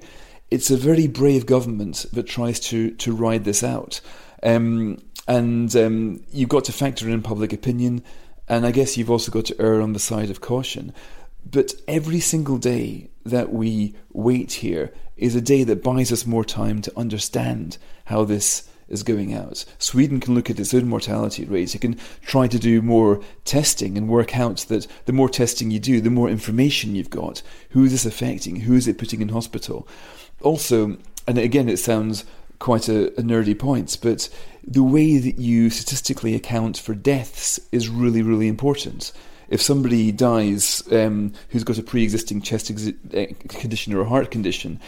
It's 0.52 0.70
a 0.70 0.78
very 0.78 1.08
brave 1.08 1.46
government 1.46 2.06
that 2.14 2.28
tries 2.28 2.60
to, 2.62 2.92
to 2.92 3.14
ride 3.14 3.46
this 3.46 3.64
out. 3.64 4.02
Um, 4.44 4.98
and 5.28 5.76
um, 5.76 6.24
you've 6.32 6.50
got 6.50 6.66
to 6.66 6.72
factor 6.74 7.10
in 7.10 7.22
public 7.22 7.52
opinion, 7.54 8.04
and 8.48 8.66
I 8.66 8.72
guess 8.72 8.98
you've 8.98 9.12
also 9.12 9.32
got 9.32 9.46
to 9.46 9.62
err 9.62 9.82
on 9.82 9.94
the 9.94 10.00
side 10.00 10.30
of 10.30 10.42
caution. 10.42 10.94
But 11.50 11.74
every 11.88 12.20
single 12.20 12.58
day 12.58 13.10
that 13.26 13.54
we 13.54 13.96
wait 14.12 14.54
here 14.54 14.94
is 15.16 15.36
a 15.36 15.42
day 15.42 15.64
that 15.64 15.84
buys 15.84 16.12
us 16.12 16.26
more 16.26 16.46
time 16.46 16.82
to 16.82 16.98
understand 16.98 17.78
how 18.06 18.24
this 18.24 18.70
is 18.88 19.04
going 19.04 19.34
out. 19.34 19.66
Sweden 19.80 20.20
can 20.20 20.34
look 20.34 20.50
at 20.50 20.60
its 20.60 20.74
own 20.74 20.88
mortality 20.88 21.44
rates. 21.46 21.76
It 21.76 21.82
can 21.82 22.00
try 22.22 22.48
to 22.48 22.60
do 22.60 22.82
more 22.82 23.22
testing 23.44 23.98
and 23.98 24.08
work 24.08 24.38
out 24.38 24.58
that 24.70 24.88
the 25.06 25.14
more 25.14 25.30
testing 25.30 25.72
you 25.72 25.80
do, 25.80 26.00
the 26.00 26.10
more 26.10 26.30
information 26.30 26.96
you've 26.96 27.10
got. 27.10 27.42
Who 27.72 27.84
is 27.84 27.92
this 27.92 28.06
affecting? 28.06 28.62
Who 28.62 28.76
is 28.76 28.88
it 28.88 28.98
putting 28.98 29.22
in 29.22 29.30
hospital? 29.30 29.88
Also, 30.42 30.98
and 31.28 31.38
again, 31.38 31.68
it 31.68 31.78
sounds 31.78 32.24
quite 32.60 32.88
a, 32.88 33.08
a 33.20 33.24
nerdy 33.24 33.58
point, 33.58 33.98
but 34.02 34.30
the 34.68 34.84
way 34.84 35.18
that 35.18 35.40
you 35.40 35.70
statistically 35.70 36.36
account 36.36 36.78
for 36.78 36.94
deaths 36.94 37.60
is 37.72 37.88
really, 37.88 38.22
really 38.22 38.48
important 38.48 39.14
if 39.50 39.62
somebody 39.62 40.12
dies 40.12 40.84
um, 40.92 41.34
who's 41.50 41.64
got 41.64 41.78
a 41.78 41.84
pre-existing 41.84 42.42
chest 42.42 42.74
exi- 42.74 43.50
condition 43.50 43.94
or 43.94 44.02
a 44.02 44.10
heart 44.10 44.32
condition, 44.32 44.80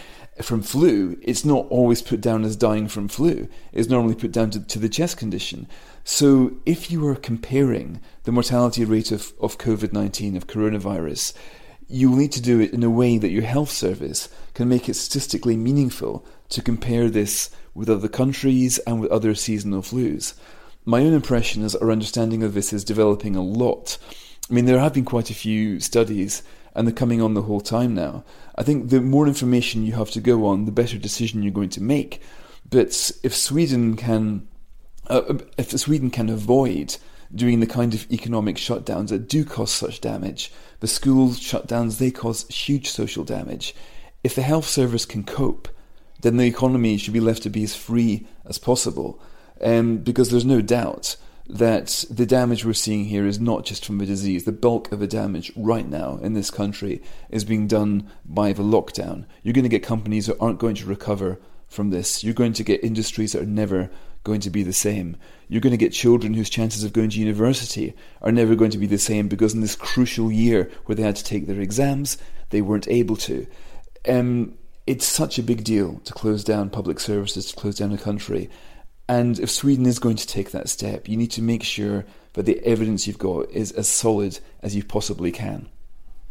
from 0.41 0.61
flu, 0.61 1.17
it's 1.21 1.43
not 1.43 1.67
always 1.69 2.01
put 2.01 2.21
down 2.21 2.45
as 2.45 2.55
dying 2.55 2.87
from 2.87 3.07
flu. 3.07 3.47
It's 3.73 3.89
normally 3.89 4.15
put 4.15 4.31
down 4.31 4.51
to, 4.51 4.59
to 4.61 4.79
the 4.79 4.89
chest 4.89 5.17
condition. 5.17 5.67
So 6.03 6.53
if 6.65 6.89
you 6.89 7.05
are 7.07 7.15
comparing 7.15 7.99
the 8.23 8.31
mortality 8.31 8.85
rate 8.85 9.11
of, 9.11 9.33
of 9.39 9.57
COVID 9.57 9.91
19, 9.91 10.37
of 10.37 10.47
coronavirus, 10.47 11.33
you 11.87 12.09
will 12.09 12.17
need 12.17 12.31
to 12.33 12.41
do 12.41 12.59
it 12.59 12.73
in 12.73 12.83
a 12.83 12.89
way 12.89 13.17
that 13.17 13.31
your 13.31 13.43
health 13.43 13.69
service 13.69 14.29
can 14.53 14.69
make 14.69 14.87
it 14.87 14.93
statistically 14.93 15.57
meaningful 15.57 16.25
to 16.49 16.61
compare 16.61 17.09
this 17.09 17.49
with 17.73 17.89
other 17.89 18.07
countries 18.07 18.77
and 18.79 18.99
with 18.99 19.11
other 19.11 19.35
seasonal 19.35 19.81
flus. 19.81 20.33
My 20.85 21.01
own 21.01 21.13
impression 21.13 21.63
is 21.63 21.75
our 21.75 21.91
understanding 21.91 22.43
of 22.43 22.53
this 22.53 22.73
is 22.73 22.83
developing 22.83 23.35
a 23.35 23.43
lot. 23.43 23.97
I 24.49 24.53
mean, 24.53 24.65
there 24.65 24.79
have 24.79 24.93
been 24.93 25.05
quite 25.05 25.29
a 25.29 25.35
few 25.35 25.79
studies 25.79 26.41
and 26.73 26.87
they're 26.87 26.95
coming 26.95 27.21
on 27.21 27.33
the 27.33 27.43
whole 27.43 27.61
time 27.61 27.93
now. 27.93 28.23
I 28.55 28.63
think 28.63 28.89
the 28.89 29.01
more 29.01 29.27
information 29.27 29.85
you 29.85 29.93
have 29.93 30.11
to 30.11 30.21
go 30.21 30.45
on, 30.45 30.65
the 30.65 30.71
better 30.71 30.97
decision 30.97 31.43
you're 31.43 31.51
going 31.51 31.69
to 31.69 31.83
make. 31.83 32.21
But 32.69 33.11
if 33.23 33.35
Sweden 33.35 33.95
can, 33.95 34.47
uh, 35.07 35.35
if 35.57 35.71
Sweden 35.71 36.09
can 36.09 36.29
avoid 36.29 36.97
doing 37.33 37.59
the 37.59 37.67
kind 37.67 37.93
of 37.93 38.11
economic 38.11 38.55
shutdowns 38.55 39.09
that 39.09 39.29
do 39.29 39.45
cause 39.45 39.71
such 39.71 40.01
damage, 40.01 40.51
the 40.79 40.87
school 40.87 41.29
shutdowns 41.29 41.97
they 41.97 42.11
cause 42.11 42.47
huge 42.47 42.89
social 42.89 43.23
damage. 43.23 43.75
If 44.23 44.35
the 44.35 44.41
health 44.41 44.67
service 44.67 45.05
can 45.05 45.23
cope, 45.23 45.67
then 46.21 46.37
the 46.37 46.45
economy 46.45 46.97
should 46.97 47.13
be 47.13 47.19
left 47.19 47.43
to 47.43 47.49
be 47.49 47.63
as 47.63 47.75
free 47.75 48.27
as 48.45 48.57
possible, 48.57 49.21
um, 49.61 49.97
because 49.97 50.29
there's 50.29 50.45
no 50.45 50.61
doubt 50.61 51.15
that 51.49 52.05
the 52.11 52.27
damage 52.27 52.63
we're 52.63 52.73
seeing 52.73 53.05
here 53.05 53.25
is 53.25 53.39
not 53.39 53.65
just 53.65 53.83
from 53.83 53.97
the 53.97 54.05
disease. 54.05 54.45
The 54.45 54.51
bulk 54.51 54.91
of 54.91 54.99
the 54.99 55.07
damage 55.07 55.51
right 55.55 55.87
now 55.87 56.19
in 56.21 56.33
this 56.33 56.51
country 56.51 57.01
is 57.29 57.43
being 57.43 57.65
done 57.65 58.09
by 58.23 58.53
the 58.53 58.63
lockdown. 58.63 59.25
You're 59.41 59.53
going 59.53 59.63
to 59.63 59.69
get 59.69 59.81
companies 59.81 60.27
that 60.27 60.37
aren't 60.39 60.59
going 60.59 60.75
to 60.75 60.85
recover 60.85 61.39
from 61.67 61.89
this. 61.89 62.23
You're 62.23 62.35
going 62.35 62.53
to 62.53 62.63
get 62.63 62.83
industries 62.83 63.31
that 63.31 63.41
are 63.41 63.47
never 63.47 63.89
going 64.23 64.41
to 64.41 64.51
be 64.51 64.61
the 64.61 64.73
same. 64.73 65.17
You're 65.47 65.61
going 65.61 65.71
to 65.71 65.77
get 65.77 65.91
children 65.91 66.35
whose 66.35 66.51
chances 66.51 66.83
of 66.83 66.93
going 66.93 67.09
to 67.09 67.19
university 67.19 67.95
are 68.21 68.31
never 68.31 68.53
going 68.53 68.71
to 68.71 68.77
be 68.77 68.85
the 68.85 68.99
same 68.99 69.27
because 69.27 69.55
in 69.55 69.61
this 69.61 69.75
crucial 69.75 70.31
year 70.31 70.69
where 70.85 70.95
they 70.95 71.03
had 71.03 71.15
to 71.15 71.23
take 71.23 71.47
their 71.47 71.61
exams, 71.61 72.19
they 72.51 72.61
weren't 72.61 72.87
able 72.87 73.15
to. 73.15 73.47
Um, 74.07 74.58
it's 74.89 75.05
such 75.05 75.37
a 75.37 75.43
big 75.43 75.63
deal 75.63 76.01
to 76.03 76.13
close 76.13 76.43
down 76.43 76.67
public 76.67 76.99
services, 76.99 77.45
to 77.45 77.55
close 77.55 77.77
down 77.77 77.91
a 77.91 77.97
country. 77.97 78.49
And 79.07 79.37
if 79.39 79.51
Sweden 79.51 79.85
is 79.85 79.99
going 79.99 80.15
to 80.15 80.25
take 80.25 80.49
that 80.49 80.67
step, 80.67 81.07
you 81.07 81.15
need 81.15 81.29
to 81.31 81.43
make 81.43 81.61
sure 81.61 82.05
that 82.33 82.47
the 82.47 82.59
evidence 82.65 83.05
you've 83.05 83.19
got 83.19 83.51
is 83.51 83.71
as 83.73 83.87
solid 83.87 84.39
as 84.63 84.75
you 84.75 84.83
possibly 84.83 85.31
can. 85.31 85.69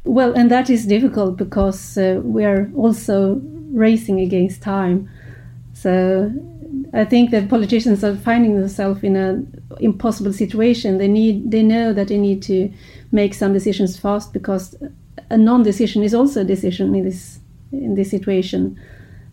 Well, 0.02 0.32
and 0.32 0.50
that 0.50 0.70
is 0.70 0.86
difficult 0.86 1.36
because 1.36 1.96
uh, 1.96 2.20
we 2.24 2.44
are 2.44 2.68
also 2.74 3.40
racing 3.70 4.18
against 4.20 4.60
time. 4.60 5.08
So 5.74 6.32
I 6.92 7.04
think 7.04 7.30
that 7.30 7.48
politicians 7.48 8.02
are 8.02 8.16
finding 8.16 8.58
themselves 8.58 9.04
in 9.04 9.14
an 9.14 9.62
impossible 9.78 10.32
situation. 10.32 10.98
They 10.98 11.06
need, 11.06 11.52
they 11.52 11.62
know 11.62 11.92
that 11.92 12.08
they 12.08 12.18
need 12.18 12.42
to 12.44 12.72
make 13.12 13.34
some 13.34 13.52
decisions 13.52 13.96
fast 13.96 14.32
because 14.32 14.74
a 15.30 15.36
non-decision 15.36 16.02
is 16.02 16.12
also 16.12 16.40
a 16.40 16.44
decision 16.44 16.92
in 16.96 17.04
this 17.04 17.38
in 17.72 17.94
this 17.94 18.10
situation. 18.10 18.78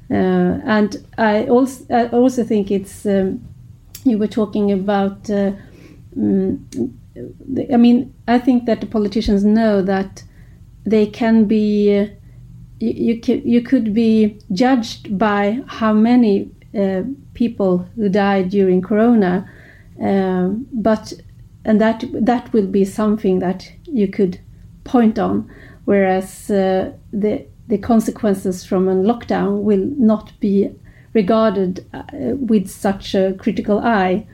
Uh, 0.09 0.59
and 0.65 0.97
I 1.17 1.45
also 1.45 1.85
I 1.89 2.07
also 2.09 2.43
think 2.43 2.69
it's 2.69 3.05
um, 3.05 3.41
you 4.03 4.17
were 4.17 4.27
talking 4.27 4.71
about. 4.71 5.29
Uh, 5.29 5.53
um, 6.15 6.67
I 7.71 7.77
mean, 7.77 8.13
I 8.27 8.39
think 8.39 8.65
that 8.65 8.81
the 8.81 8.87
politicians 8.87 9.43
know 9.43 9.81
that 9.81 10.23
they 10.85 11.07
can 11.07 11.45
be. 11.45 11.97
Uh, 11.97 12.07
you, 12.79 13.19
you, 13.23 13.41
you 13.45 13.61
could 13.61 13.93
be 13.93 14.37
judged 14.51 15.17
by 15.17 15.61
how 15.65 15.93
many 15.93 16.51
uh, 16.77 17.03
people 17.33 17.87
who 17.95 18.09
died 18.09 18.49
during 18.49 18.81
Corona, 18.81 19.49
um, 20.01 20.67
but 20.73 21.13
and 21.63 21.79
that 21.81 22.03
that 22.13 22.51
will 22.53 22.67
be 22.67 22.85
something 22.85 23.39
that 23.39 23.71
you 23.85 24.07
could 24.07 24.39
point 24.83 25.17
on, 25.17 25.49
whereas 25.85 26.51
uh, 26.51 26.91
the 27.11 27.45
the 27.67 27.77
consequences 27.77 28.65
from 28.65 28.87
a 28.87 28.95
lockdown 28.95 29.61
will 29.61 29.85
not 29.97 30.37
be 30.39 30.69
regarded 31.13 31.85
uh, 31.93 32.03
with 32.11 32.69
such 32.69 33.15
a 33.15 33.33
critical 33.33 33.79
eye. 33.79 34.27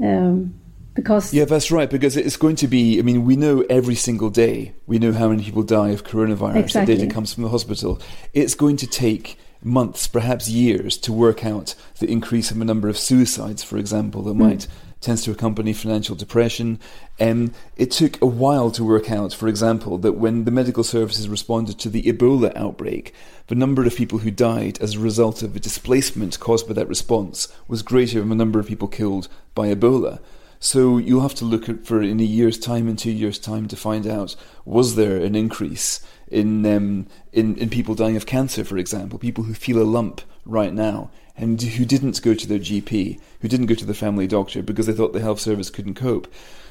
Um, 0.00 0.54
because 0.94 1.32
yeah, 1.32 1.44
that's 1.44 1.70
right. 1.70 1.88
Because 1.88 2.16
it's 2.16 2.36
going 2.36 2.56
to 2.56 2.66
be. 2.66 2.98
I 2.98 3.02
mean, 3.02 3.24
we 3.24 3.36
know 3.36 3.64
every 3.70 3.94
single 3.94 4.30
day. 4.30 4.74
We 4.86 4.98
know 4.98 5.12
how 5.12 5.28
many 5.28 5.44
people 5.44 5.62
die 5.62 5.90
of 5.90 6.02
coronavirus. 6.02 6.56
Exactly. 6.56 6.94
The 6.94 7.02
data 7.02 7.14
comes 7.14 7.32
from 7.32 7.44
the 7.44 7.50
hospital. 7.50 8.00
It's 8.34 8.56
going 8.56 8.76
to 8.78 8.86
take 8.86 9.38
months, 9.62 10.08
perhaps 10.08 10.48
years, 10.48 10.96
to 10.98 11.12
work 11.12 11.44
out 11.44 11.76
the 12.00 12.10
increase 12.10 12.50
in 12.50 12.58
the 12.58 12.64
number 12.64 12.88
of 12.88 12.98
suicides, 12.98 13.62
for 13.62 13.76
example, 13.78 14.22
that 14.22 14.34
mm. 14.34 14.38
might 14.38 14.66
tends 15.00 15.22
to 15.22 15.30
accompany 15.30 15.72
financial 15.72 16.16
depression. 16.16 16.80
Um, 17.20 17.52
it 17.76 17.90
took 17.90 18.20
a 18.20 18.26
while 18.26 18.70
to 18.72 18.84
work 18.84 19.10
out, 19.10 19.32
for 19.32 19.48
example, 19.48 19.98
that 19.98 20.12
when 20.12 20.44
the 20.44 20.50
medical 20.50 20.84
services 20.84 21.28
responded 21.28 21.78
to 21.78 21.88
the 21.88 22.02
Ebola 22.04 22.54
outbreak, 22.56 23.14
the 23.46 23.54
number 23.54 23.84
of 23.84 23.96
people 23.96 24.18
who 24.18 24.30
died 24.30 24.78
as 24.80 24.94
a 24.94 25.00
result 25.00 25.42
of 25.42 25.54
the 25.54 25.60
displacement 25.60 26.38
caused 26.40 26.66
by 26.66 26.74
that 26.74 26.88
response 26.88 27.48
was 27.66 27.82
greater 27.82 28.20
than 28.20 28.28
the 28.28 28.34
number 28.34 28.58
of 28.58 28.66
people 28.66 28.88
killed 28.88 29.28
by 29.54 29.72
Ebola. 29.72 30.20
So 30.60 30.98
you'll 30.98 31.22
have 31.22 31.36
to 31.36 31.44
look 31.44 31.68
at 31.68 31.86
for 31.86 32.02
in 32.02 32.20
a 32.20 32.24
year's 32.24 32.58
time, 32.58 32.88
in 32.88 32.96
two 32.96 33.12
years' 33.12 33.38
time, 33.38 33.68
to 33.68 33.76
find 33.76 34.06
out 34.06 34.34
was 34.64 34.96
there 34.96 35.16
an 35.16 35.36
increase 35.36 36.00
in 36.26 36.66
um, 36.66 37.06
in 37.32 37.56
in 37.56 37.70
people 37.70 37.94
dying 37.94 38.16
of 38.16 38.26
cancer, 38.26 38.64
for 38.64 38.76
example, 38.76 39.18
people 39.18 39.44
who 39.44 39.54
feel 39.54 39.80
a 39.80 39.84
lump 39.84 40.20
right 40.48 40.74
now 40.74 41.10
and 41.36 41.62
who 41.62 41.84
didn't 41.84 42.20
go 42.20 42.34
to 42.34 42.48
their 42.48 42.58
GP, 42.58 43.20
who 43.40 43.48
didn't 43.48 43.66
go 43.66 43.76
to 43.76 43.84
their 43.84 43.94
family 43.94 44.26
doctor 44.26 44.62
because 44.62 44.86
they 44.86 44.92
thought 44.92 45.12
the 45.12 45.20
health 45.20 45.38
service 45.38 45.70
couldn't 45.70 45.94
cope. 45.94 46.26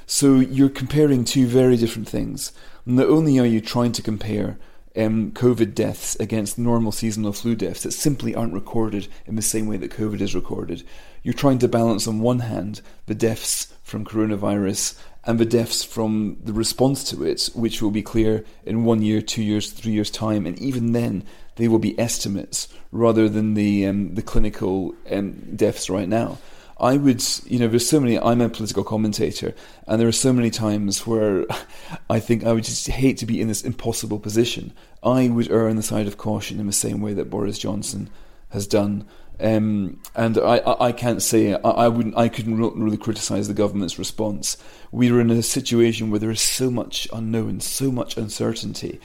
So 0.05 0.35
you're 0.35 0.69
comparing 0.69 1.23
two 1.23 1.47
very 1.47 1.77
different 1.77 2.09
things. 2.09 2.51
Not 2.85 3.07
only 3.07 3.39
are 3.39 3.45
you 3.45 3.61
trying 3.61 3.93
to 3.93 4.01
compare 4.01 4.57
um, 4.97 5.31
COVID 5.31 5.75
deaths 5.75 6.15
against 6.15 6.57
normal 6.57 6.91
seasonal 6.91 7.31
flu 7.31 7.55
deaths 7.55 7.83
that 7.83 7.91
simply 7.91 8.33
aren't 8.33 8.53
recorded 8.53 9.07
in 9.25 9.35
the 9.35 9.41
same 9.41 9.67
way 9.67 9.77
that 9.77 9.91
COVID 9.91 10.21
is 10.21 10.33
recorded. 10.33 10.83
You're 11.23 11.33
trying 11.33 11.59
to 11.59 11.67
balance, 11.67 12.07
on 12.07 12.19
one 12.19 12.39
hand, 12.39 12.81
the 13.05 13.15
deaths 13.15 13.73
from 13.83 14.05
coronavirus 14.05 14.97
and 15.23 15.39
the 15.39 15.45
deaths 15.45 15.83
from 15.83 16.37
the 16.43 16.53
response 16.53 17.03
to 17.11 17.23
it, 17.23 17.49
which 17.53 17.81
will 17.81 17.91
be 17.91 18.01
clear 18.01 18.43
in 18.65 18.85
one 18.85 19.01
year, 19.01 19.21
two 19.21 19.43
years, 19.43 19.71
three 19.71 19.91
years' 19.91 20.09
time, 20.09 20.45
and 20.45 20.57
even 20.59 20.93
then, 20.93 21.23
they 21.57 21.67
will 21.67 21.79
be 21.79 21.99
estimates 21.99 22.67
rather 22.91 23.27
than 23.27 23.53
the 23.53 23.85
um, 23.85 24.15
the 24.15 24.21
clinical 24.21 24.95
um, 25.11 25.55
deaths 25.55 25.89
right 25.89 26.09
now. 26.09 26.37
I 26.79 26.95
would, 26.97 27.23
you 27.45 27.57
know, 27.57 27.67
there's 27.67 27.89
so 27.89 27.99
many. 27.99 28.19
I'm 28.19 28.41
a 28.41 28.49
political 28.49 28.83
commentator, 28.83 29.55
and 29.87 29.99
there 29.99 30.07
are 30.07 30.13
so 30.13 30.31
many 30.31 30.51
times 30.51 31.07
where 31.07 31.45
I 32.09 32.19
think 32.19 32.45
I 32.45 32.53
would 32.53 32.63
just 32.63 32.87
hate 32.87 33.17
to 33.17 33.25
be 33.25 33.41
in 33.41 33.47
this 33.47 33.63
impossible 33.63 34.19
position. 34.19 34.73
I 35.03 35.27
would 35.27 35.51
err 35.51 35.69
on 35.69 35.75
the 35.75 35.83
side 35.83 36.07
of 36.07 36.17
caution 36.17 36.59
in 36.59 36.67
the 36.67 36.73
same 36.73 37.01
way 37.01 37.13
that 37.13 37.29
Boris 37.29 37.57
Johnson 37.57 38.09
has 38.49 38.67
done. 38.67 39.05
Um, 39.39 40.01
and 40.15 40.37
I, 40.39 40.61
I, 40.79 40.91
can't 40.91 41.21
say 41.21 41.53
I, 41.53 41.57
I, 41.59 41.87
wouldn't 41.89 42.17
I 42.17 42.27
couldn't 42.27 42.57
really 42.57 42.97
criticize 42.97 43.47
the 43.47 43.53
government's 43.53 43.99
response. 43.99 44.57
We 44.91 45.11
are 45.11 45.21
in 45.21 45.29
a 45.29 45.43
situation 45.43 46.09
where 46.09 46.19
there 46.19 46.31
is 46.31 46.41
so 46.41 46.71
much 46.71 47.07
unknown, 47.13 47.59
so 47.59 47.91
much 47.91 48.17
uncertainty, 48.17 48.99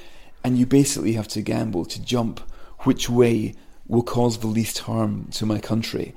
and 0.44 0.58
you 0.58 0.66
basically 0.66 1.12
have 1.12 1.28
to 1.28 1.42
gamble 1.42 1.84
to 1.86 2.02
jump 2.02 2.40
which 2.80 3.08
way 3.08 3.54
will 3.86 4.02
cause 4.02 4.38
the 4.38 4.46
least 4.46 4.80
harm 4.80 5.28
to 5.32 5.46
my 5.46 5.58
country. 5.58 6.14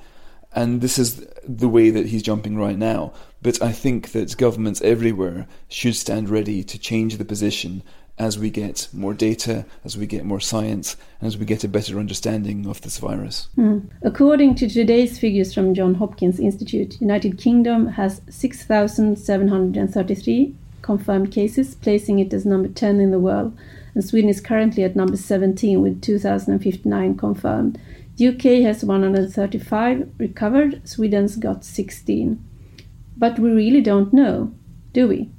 And 0.52 0.80
this 0.80 0.98
is 0.98 1.26
the 1.46 1.68
way 1.68 1.90
that 1.90 2.06
he's 2.06 2.22
jumping 2.22 2.56
right 2.56 2.78
now. 2.78 3.12
But 3.42 3.62
I 3.62 3.72
think 3.72 4.12
that 4.12 4.36
governments 4.38 4.80
everywhere 4.80 5.46
should 5.68 5.94
stand 5.94 6.30
ready 6.30 6.64
to 6.64 6.78
change 6.78 7.18
the 7.18 7.24
position 7.24 7.82
as 8.18 8.38
we 8.38 8.48
get 8.48 8.88
more 8.94 9.12
data, 9.12 9.66
as 9.84 9.98
we 9.98 10.06
get 10.06 10.24
more 10.24 10.40
science, 10.40 10.96
and 11.20 11.26
as 11.26 11.36
we 11.36 11.44
get 11.44 11.64
a 11.64 11.68
better 11.68 11.98
understanding 11.98 12.66
of 12.66 12.80
this 12.80 12.96
virus. 12.98 13.48
Mm. 13.58 13.90
According 14.02 14.54
to 14.54 14.66
today's 14.68 15.18
figures 15.18 15.52
from 15.52 15.74
John 15.74 15.92
Hopkins 15.94 16.40
Institute, 16.40 16.98
United 17.00 17.36
Kingdom 17.36 17.88
has 17.88 18.22
6,733 18.30 20.54
confirmed 20.80 21.30
cases, 21.30 21.74
placing 21.74 22.20
it 22.20 22.32
as 22.32 22.46
number 22.46 22.68
10 22.68 23.00
in 23.00 23.10
the 23.10 23.18
world 23.18 23.54
and 23.96 24.04
Sweden 24.04 24.28
is 24.28 24.42
currently 24.42 24.84
at 24.84 24.94
number 24.94 25.16
17 25.16 25.80
with 25.80 26.02
2,059 26.02 27.16
confirmed. 27.16 27.80
UK 28.22 28.60
has 28.62 28.84
135 28.84 30.10
recovered, 30.18 30.86
Sweden's 30.86 31.36
got 31.36 31.64
16. 31.64 32.38
But 33.16 33.38
we 33.38 33.50
really 33.50 33.80
don't 33.80 34.12
know, 34.12 34.52
do 34.92 35.08
we? 35.08 35.30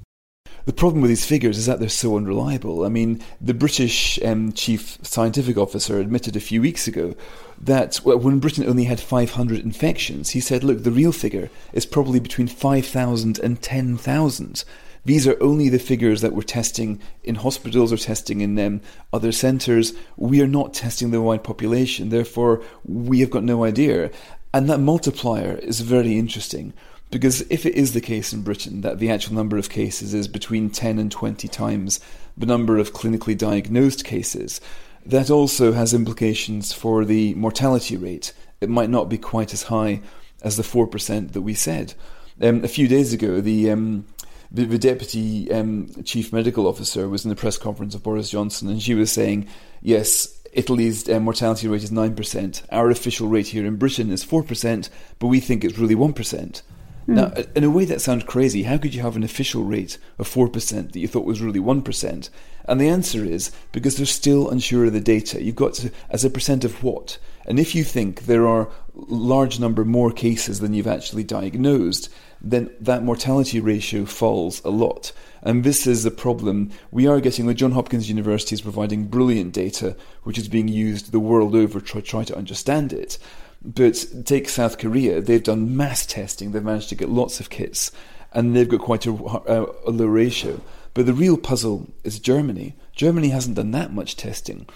The 0.65 0.73
problem 0.73 1.01
with 1.01 1.09
these 1.09 1.25
figures 1.25 1.59
is 1.59 1.67
that 1.67 1.79
they're 1.79 1.87
so 1.87 2.17
unreliable. 2.17 2.83
I 2.83 2.89
mean, 2.89 3.21
the 3.39 3.53
British 3.53 4.19
um, 4.23 4.51
chief 4.53 4.97
scientific 5.03 5.55
officer 5.55 5.99
admitted 5.99 6.35
a 6.35 6.39
few 6.39 6.59
weeks 6.59 6.87
ago 6.87 7.15
that 7.61 7.97
when 7.97 8.39
Britain 8.39 8.67
only 8.67 8.85
had 8.85 8.99
500 8.99 9.59
infections, 9.59 10.31
he 10.31 10.39
said, 10.39 10.63
look, 10.63 10.83
the 10.83 10.89
real 10.89 11.11
figure 11.11 11.51
is 11.73 11.85
probably 11.85 12.19
between 12.19 12.47
5,000 12.47 13.37
and 13.37 13.61
10,000. 13.61 14.65
These 15.07 15.25
are 15.25 15.41
only 15.41 15.69
the 15.69 15.79
figures 15.79 16.19
that 16.19 16.33
we're 16.33 16.41
testing 16.41 16.99
in 17.23 17.35
hospitals 17.35 17.93
or 17.93 17.97
testing 17.97 18.41
in 18.41 18.59
um, 18.59 18.81
other 19.13 19.31
centres. 19.31 19.93
We 20.17 20.41
are 20.41 20.47
not 20.47 20.73
testing 20.73 21.11
the 21.11 21.21
wide 21.21 21.45
population, 21.45 22.09
therefore, 22.09 22.61
we 22.83 23.21
have 23.21 23.29
got 23.29 23.45
no 23.45 23.63
idea. 23.63 24.11
And 24.53 24.69
that 24.69 24.79
multiplier 24.79 25.59
is 25.59 25.79
very 25.79 26.19
interesting 26.19 26.73
because 27.09 27.39
if 27.49 27.65
it 27.65 27.73
is 27.75 27.93
the 27.93 28.01
case 28.01 28.33
in 28.33 28.41
Britain 28.41 28.81
that 28.81 28.99
the 28.99 29.09
actual 29.09 29.35
number 29.35 29.57
of 29.57 29.69
cases 29.69 30.13
is 30.13 30.27
between 30.27 30.69
10 30.69 30.99
and 30.99 31.09
20 31.09 31.47
times 31.47 32.01
the 32.35 32.45
number 32.45 32.77
of 32.77 32.91
clinically 32.91 33.37
diagnosed 33.37 34.03
cases, 34.03 34.59
that 35.05 35.29
also 35.29 35.71
has 35.71 35.93
implications 35.93 36.73
for 36.73 37.05
the 37.05 37.33
mortality 37.35 37.95
rate. 37.95 38.33
It 38.59 38.67
might 38.67 38.89
not 38.89 39.07
be 39.07 39.17
quite 39.17 39.53
as 39.53 39.63
high 39.63 40.01
as 40.41 40.57
the 40.57 40.63
4% 40.63 41.31
that 41.31 41.43
we 41.43 41.53
said. 41.53 41.93
Um, 42.41 42.61
a 42.65 42.67
few 42.67 42.89
days 42.89 43.13
ago, 43.13 43.39
the 43.39 43.71
um, 43.71 44.05
the, 44.51 44.65
the 44.65 44.77
deputy 44.77 45.51
um, 45.51 45.89
chief 46.03 46.31
medical 46.31 46.67
officer 46.67 47.09
was 47.09 47.25
in 47.25 47.29
the 47.29 47.35
press 47.35 47.57
conference 47.57 47.95
of 47.95 48.03
Boris 48.03 48.29
Johnson, 48.29 48.69
and 48.69 48.81
she 48.81 48.93
was 48.93 49.11
saying, 49.11 49.47
yes, 49.81 50.39
Italy's 50.53 51.07
uh, 51.09 51.19
mortality 51.19 51.67
rate 51.67 51.83
is 51.83 51.91
9%. 51.91 52.63
Our 52.71 52.89
official 52.89 53.27
rate 53.27 53.47
here 53.47 53.65
in 53.65 53.75
Britain 53.75 54.11
is 54.11 54.25
4%, 54.25 54.89
but 55.19 55.27
we 55.27 55.39
think 55.39 55.63
it's 55.63 55.77
really 55.77 55.95
1%. 55.95 56.13
Mm. 56.13 56.61
Now, 57.07 57.33
in 57.55 57.63
a 57.63 57.69
way, 57.69 57.85
that 57.85 58.01
sounds 58.01 58.23
crazy. 58.23 58.63
How 58.63 58.77
could 58.77 58.93
you 58.93 59.01
have 59.01 59.15
an 59.15 59.23
official 59.23 59.63
rate 59.63 59.97
of 60.17 60.27
4% 60.27 60.91
that 60.91 60.99
you 60.99 61.07
thought 61.07 61.25
was 61.25 61.41
really 61.41 61.59
1%? 61.59 62.29
And 62.65 62.81
the 62.81 62.89
answer 62.89 63.23
is 63.23 63.51
because 63.71 63.95
they're 63.95 64.05
still 64.05 64.49
unsure 64.49 64.85
of 64.85 64.93
the 64.93 64.99
data. 64.99 65.41
You've 65.41 65.55
got 65.55 65.73
to, 65.75 65.91
as 66.09 66.25
a 66.25 66.29
percent 66.29 66.65
of 66.65 66.83
what? 66.83 67.17
And 67.45 67.59
if 67.59 67.73
you 67.73 67.83
think 67.83 68.25
there 68.25 68.45
are 68.45 68.67
large 68.93 69.59
number 69.59 69.85
more 69.85 70.11
cases 70.11 70.59
than 70.59 70.73
you've 70.73 70.87
actually 70.87 71.23
diagnosed, 71.23 72.09
then 72.51 72.69
that 72.79 73.03
mortality 73.03 73.59
ratio 73.59 74.05
falls 74.05 74.63
a 74.63 74.69
lot. 74.69 75.11
And 75.41 75.63
this 75.63 75.87
is 75.87 76.05
a 76.05 76.11
problem. 76.11 76.71
We 76.91 77.07
are 77.07 77.19
getting, 77.19 77.45
the 77.45 77.53
John 77.53 77.71
Hopkins 77.71 78.09
University 78.09 78.55
is 78.55 78.61
providing 78.61 79.05
brilliant 79.05 79.53
data, 79.53 79.95
which 80.23 80.37
is 80.37 80.47
being 80.47 80.67
used 80.67 81.11
the 81.11 81.19
world 81.19 81.55
over 81.55 81.79
to 81.79 82.01
try 82.01 82.23
to 82.23 82.37
understand 82.37 82.91
it. 82.93 83.17
But 83.63 84.05
take 84.25 84.49
South 84.49 84.77
Korea, 84.77 85.21
they've 85.21 85.43
done 85.43 85.75
mass 85.75 86.05
testing, 86.05 86.51
they've 86.51 86.63
managed 86.63 86.89
to 86.89 86.95
get 86.95 87.09
lots 87.09 87.39
of 87.39 87.49
kits, 87.49 87.91
and 88.31 88.55
they've 88.55 88.69
got 88.69 88.81
quite 88.81 89.05
a, 89.05 89.11
a, 89.11 89.65
a 89.87 89.91
low 89.91 90.05
ratio. 90.05 90.61
But 90.93 91.05
the 91.05 91.13
real 91.13 91.37
puzzle 91.37 91.87
is 92.03 92.19
Germany. 92.19 92.75
Germany 92.93 93.29
hasn't 93.29 93.55
done 93.55 93.71
that 93.71 93.93
much 93.93 94.15
testing. 94.15 94.67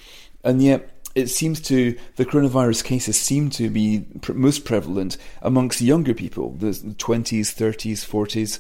And 0.44 0.62
yet, 0.62 0.91
it 1.16 1.28
seems 1.28 1.62
to 1.62 1.98
the 2.16 2.26
coronavirus 2.26 2.84
cases 2.84 3.20
seem 3.20 3.50
to 3.52 3.70
be 3.70 4.06
pr- 4.22 4.34
most 4.34 4.66
prevalent 4.66 5.18
amongst 5.42 5.82
younger 5.82 6.14
people, 6.14 6.52
the 6.52 6.68
20s, 6.68 7.54
30s, 7.54 8.06
40s, 8.06 8.60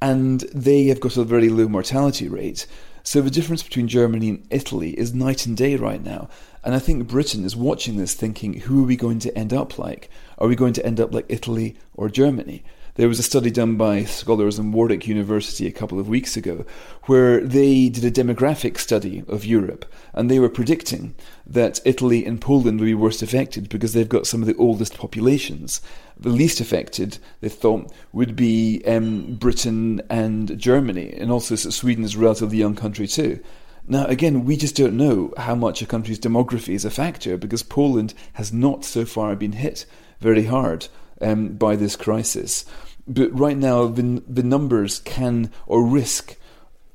and 0.00 0.40
they 0.54 0.84
have 0.86 1.00
got 1.00 1.16
a 1.16 1.24
very 1.24 1.48
low 1.48 1.68
mortality 1.68 2.28
rate. 2.28 2.66
So 3.02 3.20
the 3.20 3.30
difference 3.30 3.62
between 3.62 3.88
Germany 3.88 4.28
and 4.28 4.46
Italy 4.50 4.90
is 4.98 5.14
night 5.14 5.46
and 5.46 5.56
day 5.56 5.76
right 5.76 6.02
now. 6.02 6.28
And 6.62 6.74
I 6.74 6.78
think 6.78 7.08
Britain 7.08 7.44
is 7.44 7.56
watching 7.56 7.96
this 7.96 8.14
thinking, 8.14 8.60
who 8.60 8.84
are 8.84 8.86
we 8.86 8.96
going 8.96 9.18
to 9.20 9.36
end 9.36 9.52
up 9.52 9.78
like? 9.78 10.10
Are 10.38 10.48
we 10.48 10.56
going 10.56 10.74
to 10.74 10.84
end 10.84 11.00
up 11.00 11.12
like 11.12 11.26
Italy 11.28 11.76
or 11.94 12.08
Germany? 12.08 12.62
There 13.00 13.08
was 13.08 13.18
a 13.18 13.22
study 13.22 13.50
done 13.50 13.76
by 13.76 14.04
scholars 14.04 14.58
in 14.58 14.72
Warwick 14.72 15.06
University 15.06 15.66
a 15.66 15.72
couple 15.72 15.98
of 15.98 16.10
weeks 16.10 16.36
ago 16.36 16.66
where 17.04 17.40
they 17.40 17.88
did 17.88 18.04
a 18.04 18.10
demographic 18.10 18.76
study 18.76 19.24
of 19.26 19.46
Europe 19.46 19.90
and 20.12 20.30
they 20.30 20.38
were 20.38 20.50
predicting 20.50 21.14
that 21.46 21.80
Italy 21.86 22.26
and 22.26 22.42
Poland 22.42 22.78
would 22.78 22.84
be 22.84 22.92
worst 22.92 23.22
affected 23.22 23.70
because 23.70 23.94
they've 23.94 24.06
got 24.06 24.26
some 24.26 24.42
of 24.42 24.46
the 24.46 24.56
oldest 24.56 24.98
populations. 24.98 25.80
The 26.18 26.28
least 26.28 26.60
affected, 26.60 27.16
they 27.40 27.48
thought, 27.48 27.90
would 28.12 28.36
be 28.36 28.82
um, 28.86 29.36
Britain 29.36 30.02
and 30.10 30.58
Germany, 30.58 31.14
and 31.16 31.32
also 31.32 31.56
Sweden 31.56 32.04
is 32.04 32.16
a 32.16 32.18
relatively 32.18 32.58
young 32.58 32.76
country 32.76 33.06
too. 33.06 33.40
Now, 33.88 34.04
again, 34.08 34.44
we 34.44 34.58
just 34.58 34.76
don't 34.76 34.98
know 34.98 35.32
how 35.38 35.54
much 35.54 35.80
a 35.80 35.86
country's 35.86 36.20
demography 36.20 36.74
is 36.74 36.84
a 36.84 36.90
factor 36.90 37.38
because 37.38 37.62
Poland 37.62 38.12
has 38.34 38.52
not 38.52 38.84
so 38.84 39.06
far 39.06 39.34
been 39.36 39.52
hit 39.52 39.86
very 40.20 40.44
hard 40.44 40.88
um, 41.22 41.48
by 41.54 41.76
this 41.76 41.96
crisis. 41.96 42.64
But 43.06 43.36
right 43.38 43.56
now, 43.56 43.86
the, 43.86 44.22
the 44.28 44.42
numbers 44.42 45.00
can 45.00 45.50
or 45.66 45.84
risk 45.84 46.36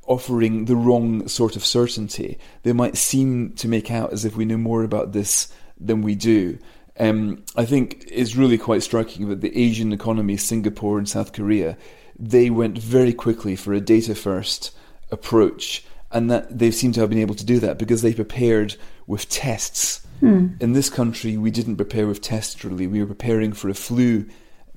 offering 0.07 0.65
the 0.65 0.75
wrong 0.75 1.27
sort 1.27 1.55
of 1.55 1.65
certainty. 1.65 2.37
They 2.63 2.73
might 2.73 2.97
seem 2.97 3.53
to 3.53 3.67
make 3.67 3.91
out 3.91 4.13
as 4.13 4.25
if 4.25 4.35
we 4.35 4.45
know 4.45 4.57
more 4.57 4.83
about 4.83 5.13
this 5.13 5.51
than 5.79 6.01
we 6.01 6.15
do. 6.15 6.57
Um, 6.99 7.43
I 7.55 7.65
think 7.65 8.05
it's 8.07 8.35
really 8.35 8.57
quite 8.57 8.83
striking 8.83 9.27
that 9.29 9.41
the 9.41 9.57
Asian 9.57 9.91
economies, 9.91 10.43
Singapore 10.43 10.97
and 10.97 11.09
South 11.09 11.33
Korea, 11.33 11.77
they 12.17 12.49
went 12.49 12.77
very 12.77 13.13
quickly 13.13 13.55
for 13.55 13.73
a 13.73 13.81
data 13.81 14.15
first 14.15 14.75
approach, 15.11 15.83
and 16.11 16.31
that 16.31 16.57
they 16.57 16.71
seem 16.71 16.93
to 16.93 17.01
have 17.01 17.09
been 17.09 17.19
able 17.19 17.35
to 17.35 17.45
do 17.45 17.59
that 17.59 17.77
because 17.77 18.01
they 18.01 18.13
prepared 18.13 18.75
with 19.07 19.27
tests. 19.29 20.05
Hmm. 20.21 20.49
In 20.61 20.71
this 20.71 20.89
country, 20.89 21.35
we 21.35 21.51
didn't 21.51 21.75
prepare 21.75 22.07
with 22.07 22.21
tests 22.21 22.63
really. 22.63 22.87
We 22.87 23.01
were 23.01 23.07
preparing 23.07 23.51
for 23.51 23.67
a 23.69 23.73
flu 23.73 24.25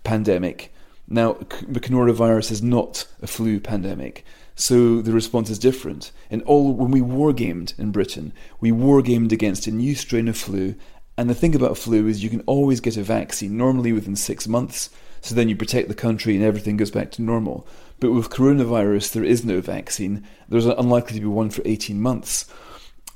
pandemic 0.03 0.73
now, 1.11 1.35
the 1.67 1.81
coronavirus 1.81 2.51
is 2.51 2.63
not 2.63 3.07
a 3.23 3.27
flu 3.27 3.61
pandemic, 3.61 4.27
so 4.55 5.01
the 5.01 5.13
response 5.13 5.49
is 5.49 5.59
different. 5.59 6.13
And 6.31 6.43
all 6.43 6.75
when 6.75 6.91
we 6.91 7.01
wargamed 7.01 7.79
in 7.79 7.93
Britain, 7.93 8.35
we 8.61 8.73
wargamed 8.73 9.33
against 9.33 9.67
a 9.67 9.71
new 9.71 9.95
strain 9.95 10.29
of 10.29 10.37
flu. 10.37 10.75
And 11.17 11.31
the 11.31 11.35
thing 11.35 11.55
about 11.55 11.79
flu 11.79 12.07
is 12.07 12.23
you 12.23 12.29
can 12.29 12.43
always 12.43 12.81
get 12.81 12.99
a 12.99 13.03
vaccine, 13.03 13.57
normally 13.57 13.93
within 13.93 14.17
six 14.17 14.47
months. 14.47 14.91
So 15.23 15.35
then 15.35 15.49
you 15.49 15.57
protect 15.57 15.89
the 15.89 15.95
country 15.95 16.37
and 16.37 16.45
everything 16.45 16.77
goes 16.77 16.91
back 16.91 17.11
to 17.13 17.23
normal. 17.23 17.67
But 18.01 18.13
with 18.13 18.31
coronavirus, 18.31 19.13
there 19.13 19.25
is 19.25 19.45
no 19.45 19.61
vaccine. 19.61 20.27
There's 20.49 20.67
unlikely 20.67 21.15
to 21.15 21.21
be 21.21 21.27
one 21.27 21.51
for 21.51 21.63
18 21.65 22.01
months. 22.01 22.45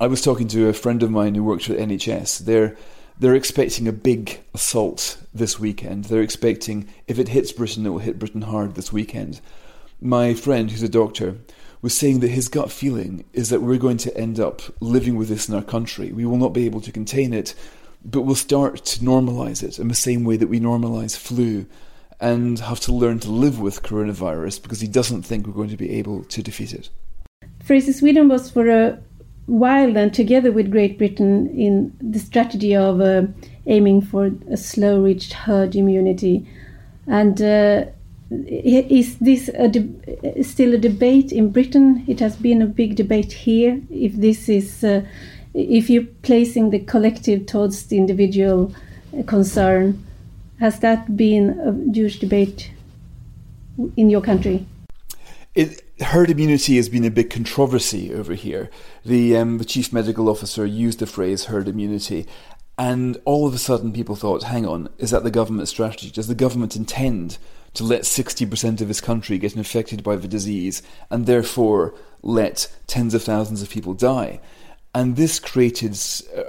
I 0.00 0.06
was 0.06 0.22
talking 0.22 0.48
to 0.48 0.68
a 0.68 0.72
friend 0.72 1.02
of 1.02 1.10
mine 1.10 1.34
who 1.34 1.44
works 1.44 1.66
for 1.66 1.74
the 1.74 1.78
NHS. 1.80 2.38
They're 2.38 2.76
they're 3.22 3.36
expecting 3.36 3.86
a 3.86 3.92
big 3.92 4.42
assault 4.52 5.16
this 5.32 5.56
weekend. 5.56 6.06
They're 6.06 6.22
expecting, 6.22 6.88
if 7.06 7.20
it 7.20 7.28
hits 7.28 7.52
Britain, 7.52 7.86
it 7.86 7.90
will 7.90 8.00
hit 8.00 8.18
Britain 8.18 8.42
hard 8.42 8.74
this 8.74 8.92
weekend. 8.92 9.40
My 10.00 10.34
friend, 10.34 10.68
who's 10.68 10.82
a 10.82 10.88
doctor, 10.88 11.36
was 11.82 11.96
saying 11.96 12.18
that 12.20 12.30
his 12.30 12.48
gut 12.48 12.72
feeling 12.72 13.24
is 13.32 13.48
that 13.50 13.62
we're 13.62 13.78
going 13.78 13.98
to 13.98 14.16
end 14.16 14.40
up 14.40 14.60
living 14.80 15.14
with 15.14 15.28
this 15.28 15.48
in 15.48 15.54
our 15.54 15.62
country. 15.62 16.10
We 16.10 16.26
will 16.26 16.36
not 16.36 16.52
be 16.52 16.66
able 16.66 16.80
to 16.80 16.90
contain 16.90 17.32
it, 17.32 17.54
but 18.04 18.22
we'll 18.22 18.34
start 18.34 18.84
to 18.86 19.00
normalize 19.04 19.62
it 19.62 19.78
in 19.78 19.86
the 19.86 19.94
same 19.94 20.24
way 20.24 20.36
that 20.36 20.48
we 20.48 20.58
normalize 20.58 21.16
flu 21.16 21.66
and 22.18 22.58
have 22.58 22.80
to 22.80 22.92
learn 22.92 23.20
to 23.20 23.30
live 23.30 23.60
with 23.60 23.84
coronavirus 23.84 24.60
because 24.60 24.80
he 24.80 24.88
doesn't 24.88 25.22
think 25.22 25.46
we're 25.46 25.52
going 25.52 25.68
to 25.68 25.76
be 25.76 25.90
able 25.92 26.24
to 26.24 26.42
defeat 26.42 26.72
it. 26.72 26.90
Fraser 27.62 27.92
Sweden 27.92 28.26
was 28.26 28.50
for 28.50 28.68
a 28.68 28.98
while 29.46 29.92
then 29.92 30.10
together 30.10 30.52
with 30.52 30.70
Great 30.70 30.98
Britain 30.98 31.48
in 31.58 31.92
the 32.00 32.18
strategy 32.18 32.76
of 32.76 33.00
uh, 33.00 33.22
aiming 33.66 34.02
for 34.02 34.30
a 34.50 34.56
slow 34.56 35.02
reached 35.02 35.32
herd 35.32 35.74
immunity. 35.74 36.46
And 37.06 37.40
uh, 37.42 37.86
is 38.30 39.18
this 39.18 39.48
a 39.48 40.42
still 40.42 40.74
a 40.74 40.78
debate 40.78 41.32
in 41.32 41.50
Britain? 41.50 42.04
It 42.06 42.20
has 42.20 42.36
been 42.36 42.62
a 42.62 42.66
big 42.66 42.96
debate 42.96 43.32
here. 43.32 43.80
If 43.90 44.14
this 44.14 44.48
is, 44.48 44.84
uh, 44.84 45.02
if 45.54 45.90
you're 45.90 46.06
placing 46.22 46.70
the 46.70 46.78
collective 46.78 47.46
towards 47.46 47.86
the 47.86 47.98
individual 47.98 48.72
concern, 49.26 50.02
has 50.60 50.78
that 50.80 51.16
been 51.16 51.58
a 51.60 51.92
huge 51.92 52.20
debate 52.20 52.70
in 53.96 54.08
your 54.08 54.22
country? 54.22 54.66
It, 55.54 55.82
herd 56.00 56.30
immunity 56.30 56.76
has 56.76 56.88
been 56.88 57.04
a 57.04 57.10
big 57.10 57.30
controversy 57.30 58.14
over 58.14 58.34
here. 58.34 58.70
The 59.04 59.36
um, 59.36 59.58
the 59.58 59.64
chief 59.64 59.92
medical 59.92 60.28
officer 60.28 60.64
used 60.64 61.00
the 61.00 61.06
phrase 61.06 61.46
herd 61.46 61.68
immunity, 61.68 62.26
and 62.78 63.20
all 63.24 63.46
of 63.46 63.54
a 63.54 63.58
sudden 63.58 63.92
people 63.92 64.16
thought, 64.16 64.44
"Hang 64.44 64.66
on, 64.66 64.88
is 64.98 65.10
that 65.10 65.24
the 65.24 65.30
government 65.30 65.68
strategy? 65.68 66.10
Does 66.10 66.28
the 66.28 66.34
government 66.34 66.76
intend 66.76 67.38
to 67.74 67.84
let 67.84 68.06
sixty 68.06 68.46
percent 68.46 68.80
of 68.80 68.88
his 68.88 69.00
country 69.00 69.38
get 69.38 69.56
infected 69.56 70.02
by 70.02 70.16
the 70.16 70.28
disease, 70.28 70.82
and 71.10 71.26
therefore 71.26 71.94
let 72.22 72.68
tens 72.86 73.14
of 73.14 73.22
thousands 73.22 73.62
of 73.62 73.70
people 73.70 73.94
die?" 73.94 74.40
And 74.94 75.16
this 75.16 75.40
created 75.40 75.98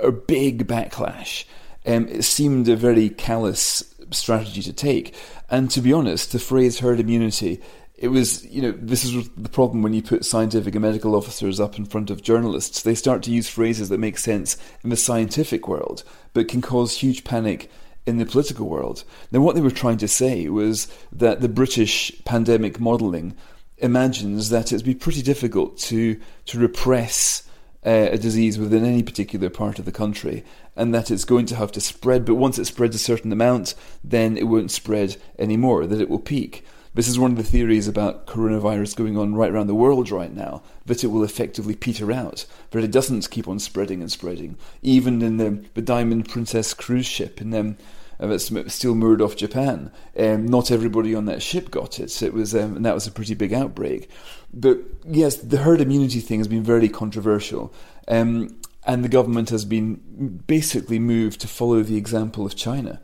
a 0.02 0.12
big 0.12 0.68
backlash. 0.68 1.46
Um, 1.86 2.08
it 2.08 2.24
seemed 2.24 2.68
a 2.68 2.76
very 2.76 3.10
callous 3.10 3.84
strategy 4.12 4.62
to 4.62 4.74
take. 4.74 5.16
And 5.50 5.72
to 5.72 5.82
be 5.82 5.94
honest, 5.94 6.32
the 6.32 6.40
phrase 6.40 6.80
herd 6.80 7.00
immunity 7.00 7.62
it 8.04 8.12
was, 8.12 8.46
you 8.48 8.62
know, 8.62 8.74
this 8.74 9.06
is 9.06 9.30
the 9.38 9.48
problem 9.48 9.82
when 9.82 9.94
you 9.94 10.02
put 10.02 10.26
scientific 10.26 10.76
and 10.76 10.82
medical 10.82 11.16
officers 11.16 11.62
up 11.62 11.78
in 11.78 11.86
front 11.86 12.10
of 12.10 12.22
journalists. 12.22 12.82
They 12.82 12.96
start 12.96 13.24
to 13.24 13.32
use 13.32 13.48
phrases 13.48 13.88
that 13.88 13.98
make 13.98 14.18
sense 14.18 14.58
in 14.84 14.90
the 14.90 14.98
scientific 14.98 15.70
world, 15.70 16.04
but 16.34 16.50
can 16.50 16.62
cause 16.62 16.98
huge 16.98 17.24
panic 17.24 17.72
in 18.06 18.18
the 18.18 18.26
political 18.26 18.68
world. 18.68 19.06
Now, 19.32 19.40
what 19.40 19.56
they 19.56 19.62
were 19.62 19.72
trying 19.72 20.00
to 20.00 20.10
say 20.10 20.50
was 20.50 20.90
that 21.14 21.40
the 21.40 21.48
British 21.48 22.12
pandemic 22.26 22.78
modelling 22.78 23.38
imagines 23.78 24.50
that 24.50 24.74
it'd 24.74 24.86
be 24.86 24.96
pretty 24.96 25.22
difficult 25.22 25.78
to 25.78 26.20
to 26.48 26.60
repress 26.60 27.44
uh, 27.86 28.10
a 28.12 28.18
disease 28.18 28.60
within 28.60 28.84
any 28.84 29.02
particular 29.02 29.50
part 29.50 29.80
of 29.80 29.86
the 29.86 29.94
country, 29.94 30.44
and 30.76 30.94
that 30.94 31.10
it's 31.10 31.24
going 31.24 31.46
to 31.46 31.56
have 31.56 31.72
to 31.72 31.80
spread. 31.80 32.26
But 32.26 32.36
once 32.36 32.60
it 32.60 32.66
spreads 32.66 32.98
a 32.98 33.00
certain 33.00 33.32
amount, 33.32 33.76
then 34.04 34.36
it 34.36 34.50
won't 34.50 34.72
spread 34.72 35.16
anymore. 35.40 35.88
That 35.88 36.02
it 36.02 36.10
will 36.10 36.20
peak. 36.20 36.66
This 36.96 37.08
is 37.08 37.18
one 37.18 37.32
of 37.32 37.38
the 37.38 37.44
theories 37.44 37.88
about 37.88 38.28
coronavirus 38.28 38.96
going 38.96 39.18
on 39.18 39.34
right 39.34 39.50
around 39.50 39.66
the 39.66 39.74
world 39.74 40.12
right 40.12 40.32
now, 40.32 40.62
that 40.86 41.04
it 41.04 41.08
will 41.08 41.24
effectively 41.24 41.76
peter 41.76 42.12
out, 42.12 42.46
that 42.70 42.84
it 42.84 42.92
doesn't 42.92 43.32
keep 43.32 43.48
on 43.48 43.58
spreading 43.58 44.02
and 44.02 44.12
spreading. 44.12 44.58
Even 44.84 45.24
in 45.24 45.38
the, 45.38 45.66
the 45.74 45.82
Diamond 45.82 46.30
Princess 46.30 46.76
cruise 46.76 47.08
ship 47.08 47.42
in 47.42 47.50
them, 47.50 47.78
uh, 48.20 48.28
that's 48.28 48.52
still 48.74 48.94
moored 48.94 49.24
off 49.24 49.36
Japan. 49.36 49.92
Um, 50.18 50.46
not 50.46 50.70
everybody 50.70 51.16
on 51.16 51.26
that 51.26 51.42
ship 51.42 51.72
got 51.72 52.00
it. 52.00 52.22
it 52.22 52.32
was, 52.32 52.54
um, 52.54 52.76
and 52.76 52.86
that 52.86 52.94
was 52.94 53.08
a 53.08 53.12
pretty 53.12 53.34
big 53.34 53.54
outbreak. 53.54 54.08
But 54.54 54.78
yes, 55.04 55.38
the 55.38 55.58
herd 55.58 55.82
immunity 55.82 56.20
thing 56.20 56.40
has 56.40 56.48
been 56.48 56.64
very 56.64 56.90
controversial. 56.90 57.74
Um, 58.08 58.60
and 58.86 59.04
the 59.04 59.10
government 59.10 59.50
has 59.50 59.66
been 59.66 60.44
basically 60.46 61.00
moved 61.00 61.42
to 61.42 61.48
follow 61.48 61.82
the 61.82 61.98
example 61.98 62.46
of 62.46 62.56
China. 62.56 63.02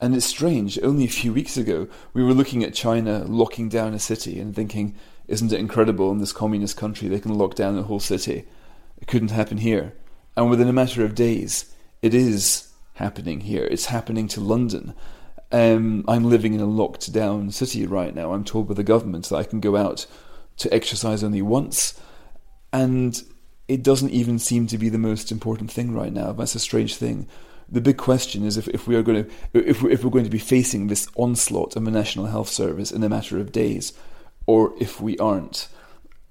And 0.00 0.14
it's 0.14 0.26
strange, 0.26 0.78
only 0.82 1.04
a 1.04 1.08
few 1.08 1.32
weeks 1.32 1.56
ago, 1.56 1.88
we 2.12 2.22
were 2.22 2.34
looking 2.34 2.62
at 2.62 2.74
China 2.74 3.24
locking 3.24 3.68
down 3.68 3.94
a 3.94 3.98
city 3.98 4.38
and 4.38 4.54
thinking, 4.54 4.94
isn't 5.26 5.52
it 5.52 5.58
incredible 5.58 6.12
in 6.12 6.18
this 6.18 6.32
communist 6.32 6.76
country 6.76 7.08
they 7.08 7.18
can 7.18 7.36
lock 7.36 7.54
down 7.54 7.76
a 7.76 7.82
whole 7.82 8.00
city? 8.00 8.44
It 9.00 9.08
couldn't 9.08 9.30
happen 9.30 9.58
here. 9.58 9.94
And 10.36 10.48
within 10.48 10.68
a 10.68 10.72
matter 10.72 11.04
of 11.04 11.16
days, 11.16 11.74
it 12.00 12.14
is 12.14 12.68
happening 12.94 13.40
here. 13.40 13.64
It's 13.64 13.86
happening 13.86 14.28
to 14.28 14.40
London. 14.40 14.94
Um, 15.50 16.04
I'm 16.06 16.24
living 16.24 16.54
in 16.54 16.60
a 16.60 16.66
locked 16.66 17.12
down 17.12 17.50
city 17.50 17.86
right 17.86 18.14
now. 18.14 18.32
I'm 18.32 18.44
told 18.44 18.68
by 18.68 18.74
the 18.74 18.84
government 18.84 19.28
that 19.28 19.36
I 19.36 19.44
can 19.44 19.60
go 19.60 19.76
out 19.76 20.06
to 20.58 20.72
exercise 20.72 21.24
only 21.24 21.42
once, 21.42 21.98
and 22.72 23.20
it 23.66 23.82
doesn't 23.82 24.10
even 24.10 24.38
seem 24.38 24.66
to 24.68 24.78
be 24.78 24.88
the 24.88 24.98
most 24.98 25.32
important 25.32 25.70
thing 25.70 25.92
right 25.94 26.12
now. 26.12 26.32
That's 26.32 26.54
a 26.54 26.60
strange 26.60 26.96
thing. 26.96 27.26
The 27.70 27.80
big 27.80 27.98
question 27.98 28.44
is 28.44 28.56
if, 28.56 28.66
if 28.68 28.86
we 28.86 28.96
are 28.96 29.02
going 29.02 29.24
to 29.24 29.30
if 29.52 29.82
we, 29.82 29.92
if 29.92 30.02
we're 30.02 30.10
going 30.10 30.24
to 30.24 30.30
be 30.30 30.38
facing 30.38 30.86
this 30.86 31.06
onslaught 31.16 31.76
of 31.76 31.84
the 31.84 31.90
National 31.90 32.26
Health 32.26 32.48
Service 32.48 32.90
in 32.90 33.02
a 33.02 33.08
matter 33.08 33.38
of 33.38 33.52
days, 33.52 33.92
or 34.46 34.72
if 34.80 35.00
we 35.00 35.18
aren't. 35.18 35.68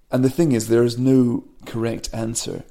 And 0.10 0.24
the 0.24 0.30
thing 0.30 0.52
is, 0.54 0.68
there 0.68 0.84
is 0.84 0.98
no 0.98 1.44
correct 1.66 2.10
answer 2.14 2.64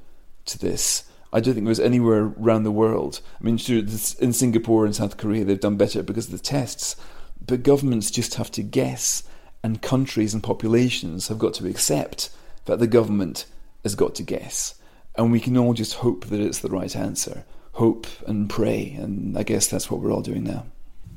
to 0.47 0.59
this. 0.59 1.05
I 1.33 1.41
don't 1.41 1.55
think 1.55 1.67
there's 1.67 1.79
anywhere 1.79 2.33
around 2.41 2.63
the 2.63 2.73
world. 2.73 3.21
I 3.41 3.45
mean, 3.45 3.59
in 3.69 4.33
Singapore 4.33 4.87
and 4.87 4.97
South 4.97 5.17
Korea, 5.17 5.45
they've 5.45 5.61
done 5.61 5.77
better 5.77 6.03
because 6.03 6.27
of 6.27 6.33
the 6.33 6.39
tests, 6.39 6.97
but 7.45 7.63
governments 7.63 8.11
just 8.11 8.35
have 8.35 8.51
to 8.53 8.63
guess, 8.63 9.23
and 9.63 9.83
countries 9.83 10.33
and 10.33 10.43
populations 10.43 11.29
have 11.29 11.39
got 11.39 11.55
to 11.55 11.69
accept 11.69 12.31
that 12.65 12.79
the 12.79 12.87
government 12.87 13.45
has 13.83 13.95
got 13.95 14.15
to 14.17 14.23
guess. 14.23 14.77
And 15.17 15.31
we 15.31 15.41
can 15.41 15.57
all 15.57 15.75
just 15.75 15.95
hope 15.95 16.27
that 16.27 16.41
it's 16.41 16.61
the 16.61 16.71
right 16.71 16.95
answer. 16.95 17.45
Hope 17.77 18.07
and 18.27 18.49
pray. 18.49 18.97
And 18.99 19.37
I 19.37 19.43
guess 19.43 19.67
that's 19.67 19.91
what 19.91 20.01
we're 20.01 20.12
all 20.12 20.23
doing 20.23 20.45
now. 20.45 20.65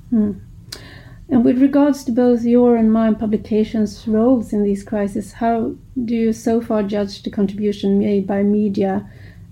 Hmm. 0.10 0.32
And 1.30 1.46
with 1.46 1.62
regards 1.62 2.04
to 2.04 2.12
both 2.12 2.44
your 2.44 2.76
and 2.76 2.92
my 2.92 3.14
publications' 3.14 4.06
roles 4.06 4.52
in 4.52 4.64
these 4.64 4.84
crises, 4.84 5.32
how 5.32 5.76
do 6.04 6.16
you 6.16 6.34
so 6.34 6.60
far 6.60 6.84
judge 6.84 7.24
the 7.24 7.30
contribution 7.30 8.00
made 8.00 8.28
by 8.28 8.44
media? 8.44 9.10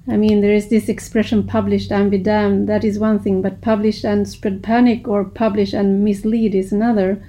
I 0.10 0.17
mean, 0.17 0.41
there 0.41 0.54
is 0.54 0.67
this 0.67 0.89
expression 0.89 1.48
published 1.48 1.91
and 1.91 2.12
be 2.12 2.17
damned, 2.17 2.67
that 2.67 2.84
is 2.84 3.00
one 3.00 3.20
thing, 3.20 3.41
but 3.41 3.62
publish 3.62 4.04
and 4.04 4.28
spread 4.28 4.62
panic 4.62 5.08
or 5.08 5.24
publish 5.24 5.72
and 5.74 6.04
mislead 6.04 6.56
is 6.56 6.74
another. 6.74 7.24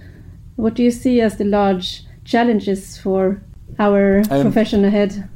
What 0.56 0.74
do 0.74 0.82
you 0.82 0.90
see 0.90 1.20
as 1.20 1.36
the 1.36 1.44
large 1.44 2.02
challenges 2.24 2.98
for 2.98 3.40
our 3.78 4.24
um, 4.30 4.42
profession 4.42 4.84
ahead? 4.84 5.28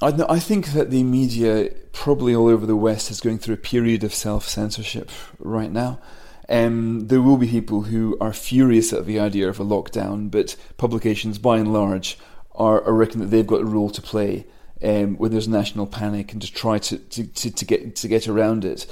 I, 0.00 0.08
I 0.28 0.38
think 0.38 0.72
that 0.72 0.90
the 0.90 1.02
media, 1.02 1.70
probably 1.92 2.34
all 2.34 2.48
over 2.48 2.66
the 2.66 2.76
West, 2.76 3.10
is 3.10 3.20
going 3.20 3.38
through 3.38 3.54
a 3.54 3.58
period 3.58 4.04
of 4.04 4.14
self 4.14 4.48
censorship 4.48 5.10
right 5.38 5.70
now. 5.70 6.00
Um, 6.48 7.06
there 7.06 7.22
will 7.22 7.36
be 7.36 7.46
people 7.46 7.82
who 7.82 8.16
are 8.20 8.32
furious 8.32 8.92
at 8.92 9.06
the 9.06 9.18
idea 9.20 9.48
of 9.48 9.60
a 9.60 9.64
lockdown, 9.64 10.30
but 10.30 10.56
publications, 10.76 11.38
by 11.38 11.58
and 11.58 11.72
large, 11.72 12.18
are, 12.54 12.82
are 12.82 12.92
reckon 12.92 13.20
that 13.20 13.26
they've 13.26 13.46
got 13.46 13.62
a 13.62 13.66
role 13.66 13.90
to 13.90 14.02
play 14.02 14.46
um, 14.82 15.16
when 15.16 15.30
there's 15.30 15.48
national 15.48 15.86
panic 15.86 16.32
and 16.32 16.42
to 16.42 16.52
try 16.52 16.78
to, 16.78 16.98
to, 16.98 17.26
to, 17.26 17.50
to, 17.50 17.64
get 17.64 17.96
to 17.96 18.08
get 18.08 18.28
around 18.28 18.64
it. 18.64 18.86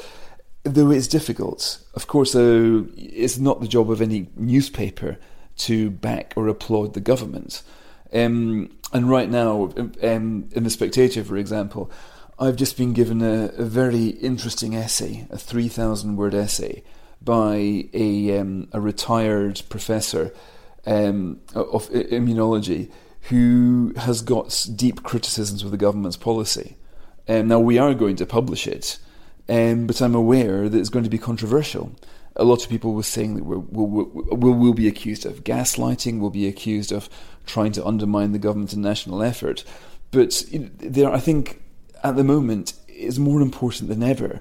Though 0.62 0.90
it's 0.90 1.08
difficult, 1.08 1.82
of 1.94 2.06
course. 2.06 2.32
Though 2.32 2.86
it's 2.96 3.38
not 3.38 3.60
the 3.60 3.68
job 3.68 3.90
of 3.90 4.00
any 4.00 4.28
newspaper 4.36 5.18
to 5.58 5.90
back 5.90 6.32
or 6.36 6.48
applaud 6.48 6.94
the 6.94 7.00
government. 7.00 7.62
Um, 8.12 8.70
and 8.92 9.08
right 9.08 9.30
now, 9.30 9.72
um, 10.02 10.48
in 10.52 10.64
The 10.64 10.70
Spectator, 10.70 11.22
for 11.22 11.36
example, 11.36 11.90
I've 12.40 12.56
just 12.56 12.78
been 12.78 12.94
given 12.94 13.20
a, 13.20 13.52
a 13.58 13.64
very 13.64 14.06
interesting 14.06 14.74
essay, 14.74 15.26
a 15.30 15.36
3,000 15.36 16.16
word 16.16 16.34
essay, 16.34 16.82
by 17.20 17.84
a, 17.92 18.38
um, 18.38 18.68
a 18.72 18.80
retired 18.80 19.60
professor 19.68 20.32
um, 20.86 21.40
of 21.54 21.90
immunology 21.90 22.90
who 23.28 23.92
has 23.98 24.22
got 24.22 24.66
deep 24.74 25.02
criticisms 25.02 25.62
of 25.62 25.70
the 25.70 25.76
government's 25.76 26.16
policy. 26.16 26.78
Um, 27.28 27.48
now, 27.48 27.60
we 27.60 27.76
are 27.76 27.92
going 27.92 28.16
to 28.16 28.24
publish 28.24 28.66
it, 28.66 28.98
um, 29.50 29.86
but 29.86 30.00
I'm 30.00 30.14
aware 30.14 30.70
that 30.70 30.78
it's 30.78 30.88
going 30.88 31.04
to 31.04 31.10
be 31.10 31.18
controversial 31.18 31.94
a 32.36 32.44
lot 32.44 32.62
of 32.62 32.70
people 32.70 32.94
were 32.94 33.02
saying 33.02 33.34
that 33.34 33.44
we'll, 33.44 33.66
we'll, 33.70 34.54
we'll, 34.54 34.72
be 34.72 34.88
accused 34.88 35.26
of 35.26 35.44
gaslighting, 35.44 36.20
we'll 36.20 36.30
be 36.30 36.46
accused 36.46 36.92
of 36.92 37.10
trying 37.44 37.72
to 37.72 37.84
undermine 37.84 38.32
the 38.32 38.38
government 38.38 38.72
and 38.72 38.82
national 38.82 39.22
effort. 39.22 39.64
But 40.10 40.44
there, 40.50 41.12
I 41.12 41.18
think 41.18 41.60
at 42.02 42.16
the 42.16 42.24
moment, 42.24 42.74
it's 42.88 43.18
more 43.18 43.40
important 43.40 43.88
than 43.88 44.02
ever. 44.02 44.40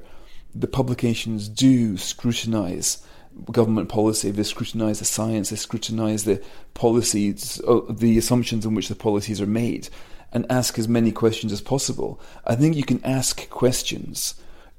The 0.53 0.67
publications 0.67 1.47
do 1.47 1.97
scrutinise 1.97 3.05
government 3.51 3.89
policy, 3.89 4.31
they 4.31 4.43
scrutinise 4.43 4.99
the 4.99 5.05
science, 5.05 5.49
they 5.49 5.55
scrutinise 5.55 6.23
the 6.25 6.41
policies, 6.73 7.61
uh, 7.67 7.81
the 7.89 8.17
assumptions 8.17 8.65
on 8.65 8.75
which 8.75 8.89
the 8.89 8.95
policies 8.95 9.39
are 9.39 9.47
made, 9.47 9.89
and 10.31 10.45
ask 10.49 10.77
as 10.77 10.87
many 10.87 11.11
questions 11.11 11.51
as 11.51 11.61
possible. 11.61 12.19
I 12.45 12.55
think 12.55 12.75
you 12.75 12.83
can 12.83 13.03
ask 13.03 13.49
questions 13.49 14.35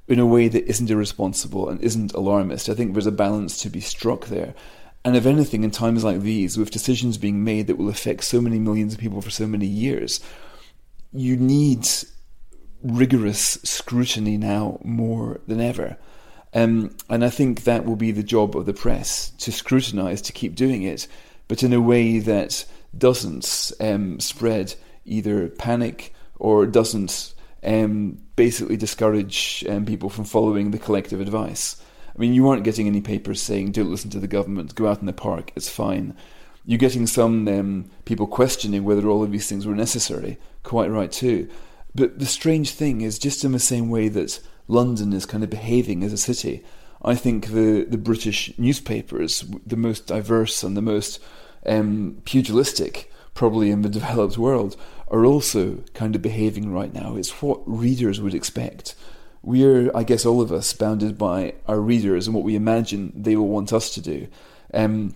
in 0.07 0.19
a 0.19 0.25
way 0.25 0.47
that 0.47 0.67
isn't 0.67 0.89
irresponsible 0.89 1.69
and 1.69 1.81
isn't 1.81 2.13
alarmist. 2.13 2.69
I 2.69 2.73
think 2.73 2.93
there's 2.93 3.07
a 3.07 3.11
balance 3.11 3.61
to 3.61 3.69
be 3.69 3.81
struck 3.81 4.27
there. 4.27 4.53
And 5.03 5.15
if 5.15 5.25
anything, 5.25 5.63
in 5.63 5.71
times 5.71 6.03
like 6.03 6.21
these, 6.21 6.57
with 6.57 6.71
decisions 6.71 7.17
being 7.17 7.43
made 7.43 7.67
that 7.67 7.77
will 7.77 7.89
affect 7.89 8.23
so 8.23 8.39
many 8.39 8.59
millions 8.59 8.93
of 8.93 8.99
people 8.99 9.21
for 9.21 9.31
so 9.31 9.47
many 9.47 9.65
years, 9.65 10.19
you 11.11 11.37
need 11.37 11.87
rigorous 12.83 13.59
scrutiny 13.63 14.37
now 14.37 14.79
more 14.83 15.39
than 15.47 15.61
ever. 15.61 15.97
Um, 16.53 16.95
and 17.09 17.23
I 17.23 17.29
think 17.29 17.63
that 17.63 17.85
will 17.85 17.95
be 17.95 18.11
the 18.11 18.23
job 18.23 18.57
of 18.57 18.65
the 18.65 18.73
press 18.73 19.29
to 19.39 19.51
scrutinise, 19.51 20.21
to 20.23 20.33
keep 20.33 20.55
doing 20.55 20.83
it, 20.83 21.07
but 21.47 21.63
in 21.63 21.73
a 21.73 21.81
way 21.81 22.19
that 22.19 22.65
doesn't 22.97 23.71
um, 23.79 24.19
spread 24.19 24.75
either 25.05 25.47
panic 25.47 26.13
or 26.37 26.65
doesn't 26.65 27.33
um, 27.63 28.17
basically 28.35 28.75
discourage 28.75 29.63
um, 29.69 29.85
people 29.85 30.09
from 30.09 30.25
following 30.25 30.71
the 30.71 30.79
collective 30.79 31.21
advice. 31.21 31.81
I 32.13 32.19
mean, 32.19 32.33
you 32.33 32.49
aren't 32.49 32.65
getting 32.65 32.87
any 32.87 33.01
papers 33.01 33.41
saying 33.41 33.71
don't 33.71 33.91
listen 33.91 34.09
to 34.11 34.19
the 34.19 34.27
government, 34.27 34.75
go 34.75 34.87
out 34.87 34.99
in 34.99 35.05
the 35.05 35.13
park, 35.13 35.51
it's 35.55 35.69
fine. 35.69 36.15
You're 36.65 36.77
getting 36.77 37.07
some 37.07 37.47
um, 37.47 37.89
people 38.05 38.27
questioning 38.27 38.83
whether 38.83 39.07
all 39.07 39.23
of 39.23 39.31
these 39.31 39.47
things 39.47 39.65
were 39.65 39.75
necessary, 39.75 40.37
quite 40.63 40.91
right 40.91 41.11
too. 41.11 41.49
But 41.93 42.19
the 42.19 42.25
strange 42.25 42.71
thing 42.71 43.01
is, 43.01 43.19
just 43.19 43.43
in 43.43 43.51
the 43.51 43.59
same 43.59 43.89
way 43.89 44.07
that 44.09 44.39
London 44.67 45.13
is 45.13 45.25
kind 45.25 45.43
of 45.43 45.49
behaving 45.49 46.03
as 46.03 46.13
a 46.13 46.17
city, 46.17 46.63
I 47.01 47.15
think 47.15 47.47
the, 47.47 47.83
the 47.83 47.97
British 47.97 48.57
newspapers, 48.57 49.43
the 49.65 49.75
most 49.75 50.07
diverse 50.07 50.63
and 50.63 50.77
the 50.77 50.81
most 50.81 51.19
um, 51.65 52.21
pugilistic 52.25 53.11
probably 53.33 53.71
in 53.71 53.81
the 53.81 53.89
developed 53.99 54.37
world, 54.37 54.75
are 55.09 55.25
also 55.25 55.83
kind 55.93 56.15
of 56.15 56.21
behaving 56.21 56.71
right 56.71 56.93
now. 56.93 57.15
It's 57.15 57.41
what 57.41 57.61
readers 57.65 58.21
would 58.21 58.33
expect. 58.33 58.95
We're, 59.43 59.91
I 59.95 60.03
guess, 60.03 60.25
all 60.25 60.41
of 60.41 60.51
us 60.51 60.71
bounded 60.73 61.17
by 61.17 61.55
our 61.67 61.79
readers 61.79 62.27
and 62.27 62.35
what 62.35 62.45
we 62.45 62.55
imagine 62.55 63.11
they 63.15 63.35
will 63.35 63.47
want 63.47 63.73
us 63.73 63.93
to 63.95 64.01
do. 64.01 64.27
Um, 64.73 65.15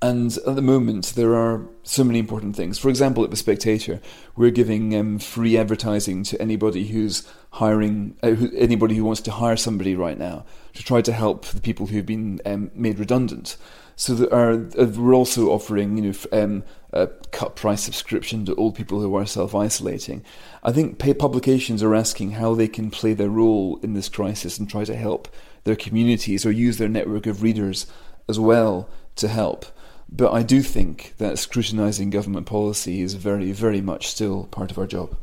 and 0.00 0.36
at 0.46 0.54
the 0.54 0.62
moment, 0.62 1.14
there 1.16 1.34
are 1.34 1.66
so 1.82 2.04
many 2.04 2.20
important 2.20 2.54
things. 2.54 2.78
For 2.78 2.88
example, 2.88 3.24
at 3.24 3.30
The 3.30 3.36
Spectator, 3.36 4.00
we're 4.36 4.52
giving 4.52 4.94
um, 4.94 5.18
free 5.18 5.58
advertising 5.58 6.22
to 6.24 6.40
anybody 6.40 6.86
who's 6.86 7.26
hiring, 7.50 8.16
uh, 8.22 8.30
who, 8.30 8.48
anybody 8.56 8.94
who 8.94 9.04
wants 9.04 9.20
to 9.22 9.32
hire 9.32 9.56
somebody 9.56 9.96
right 9.96 10.16
now 10.16 10.46
to 10.74 10.84
try 10.84 11.02
to 11.02 11.12
help 11.12 11.46
the 11.46 11.60
people 11.60 11.86
who've 11.86 12.06
been 12.06 12.40
um, 12.46 12.70
made 12.74 13.00
redundant. 13.00 13.56
So 13.96 14.14
that 14.14 14.32
are, 14.32 14.52
uh, 14.52 14.86
we're 14.86 15.14
also 15.14 15.48
offering, 15.48 15.96
you 15.96 16.12
know, 16.12 16.14
um, 16.30 16.62
a 16.92 17.08
cut 17.32 17.56
price 17.56 17.82
subscription 17.82 18.44
to 18.44 18.54
all 18.54 18.70
people 18.70 19.00
who 19.00 19.16
are 19.16 19.26
self 19.26 19.52
isolating. 19.52 20.24
I 20.62 20.70
think 20.70 21.00
publications 21.18 21.82
are 21.82 21.96
asking 21.96 22.32
how 22.32 22.54
they 22.54 22.68
can 22.68 22.92
play 22.92 23.14
their 23.14 23.30
role 23.30 23.80
in 23.82 23.94
this 23.94 24.08
crisis 24.08 24.58
and 24.58 24.70
try 24.70 24.84
to 24.84 24.94
help 24.94 25.26
their 25.64 25.74
communities 25.74 26.46
or 26.46 26.52
use 26.52 26.78
their 26.78 26.88
network 26.88 27.26
of 27.26 27.42
readers 27.42 27.88
as 28.28 28.38
well 28.38 28.88
to 29.16 29.26
help. 29.26 29.66
But 30.10 30.32
I 30.32 30.42
do 30.42 30.62
think 30.62 31.14
that 31.18 31.38
scrutinising 31.38 32.10
government 32.10 32.46
policy 32.46 33.02
is 33.02 33.14
very, 33.14 33.52
very 33.52 33.80
much 33.80 34.08
still 34.08 34.48
part 34.50 34.70
of 34.70 34.78
our 34.78 34.86
job. 34.86 35.16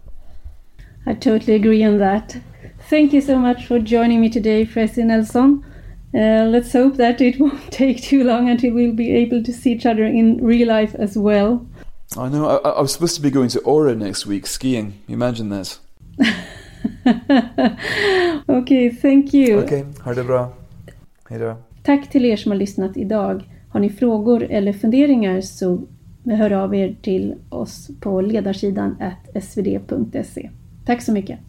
I 1.05 1.13
totally 1.13 1.55
agree 1.55 1.83
on 1.83 1.97
that. 1.97 2.37
Thank 2.89 3.13
you 3.13 3.21
so 3.21 3.37
much 3.37 3.65
for 3.65 3.79
joining 3.79 4.21
me 4.21 4.29
today, 4.29 4.65
Fraser 4.65 5.03
Nelson. 5.03 5.63
Uh, 6.13 6.45
let's 6.45 6.71
hope 6.71 6.97
that 6.97 7.19
it 7.19 7.39
won't 7.39 7.71
take 7.71 8.01
too 8.01 8.23
long 8.23 8.49
until 8.49 8.73
we'll 8.73 8.93
be 8.93 9.11
able 9.11 9.43
to 9.43 9.53
see 9.53 9.71
each 9.71 9.85
other 9.85 10.05
in 10.05 10.43
real 10.43 10.67
life 10.67 10.95
as 10.95 11.17
well. 11.17 11.65
I 12.17 12.29
know. 12.29 12.47
I, 12.47 12.69
I 12.69 12.81
was 12.81 12.93
supposed 12.93 13.15
to 13.15 13.21
be 13.21 13.31
going 13.31 13.49
to 13.49 13.59
Åre 13.61 13.97
next 13.97 14.25
week 14.25 14.47
skiing. 14.47 14.93
Imagine 15.07 15.49
that. 15.49 15.79
okay, 18.49 18.89
thank 18.89 19.33
you. 19.33 19.59
okay, 19.59 19.85
ha 20.03 20.13
det 20.13 20.23
bra. 20.23 20.53
Hejdå. 21.29 21.55
Tack 21.83 22.11
till 22.11 22.25
er 22.25 22.35
som 22.35 22.51
har 22.51 22.59
lyssnat 22.59 22.97
idag. 22.97 23.43
Har 23.75 23.79
ni 23.79 23.89
frågor 23.89 24.43
eller 24.43 24.73
funderingar 24.73 25.41
så 25.41 25.81
hör 26.25 26.51
av 26.51 26.75
er 26.75 26.95
till 27.01 27.35
oss 27.49 27.91
på 27.99 28.21
ledarsidan 28.21 28.95
svd.se. 29.41 30.49
Tack 30.85 31.01
så 31.01 31.11
mycket. 31.11 31.39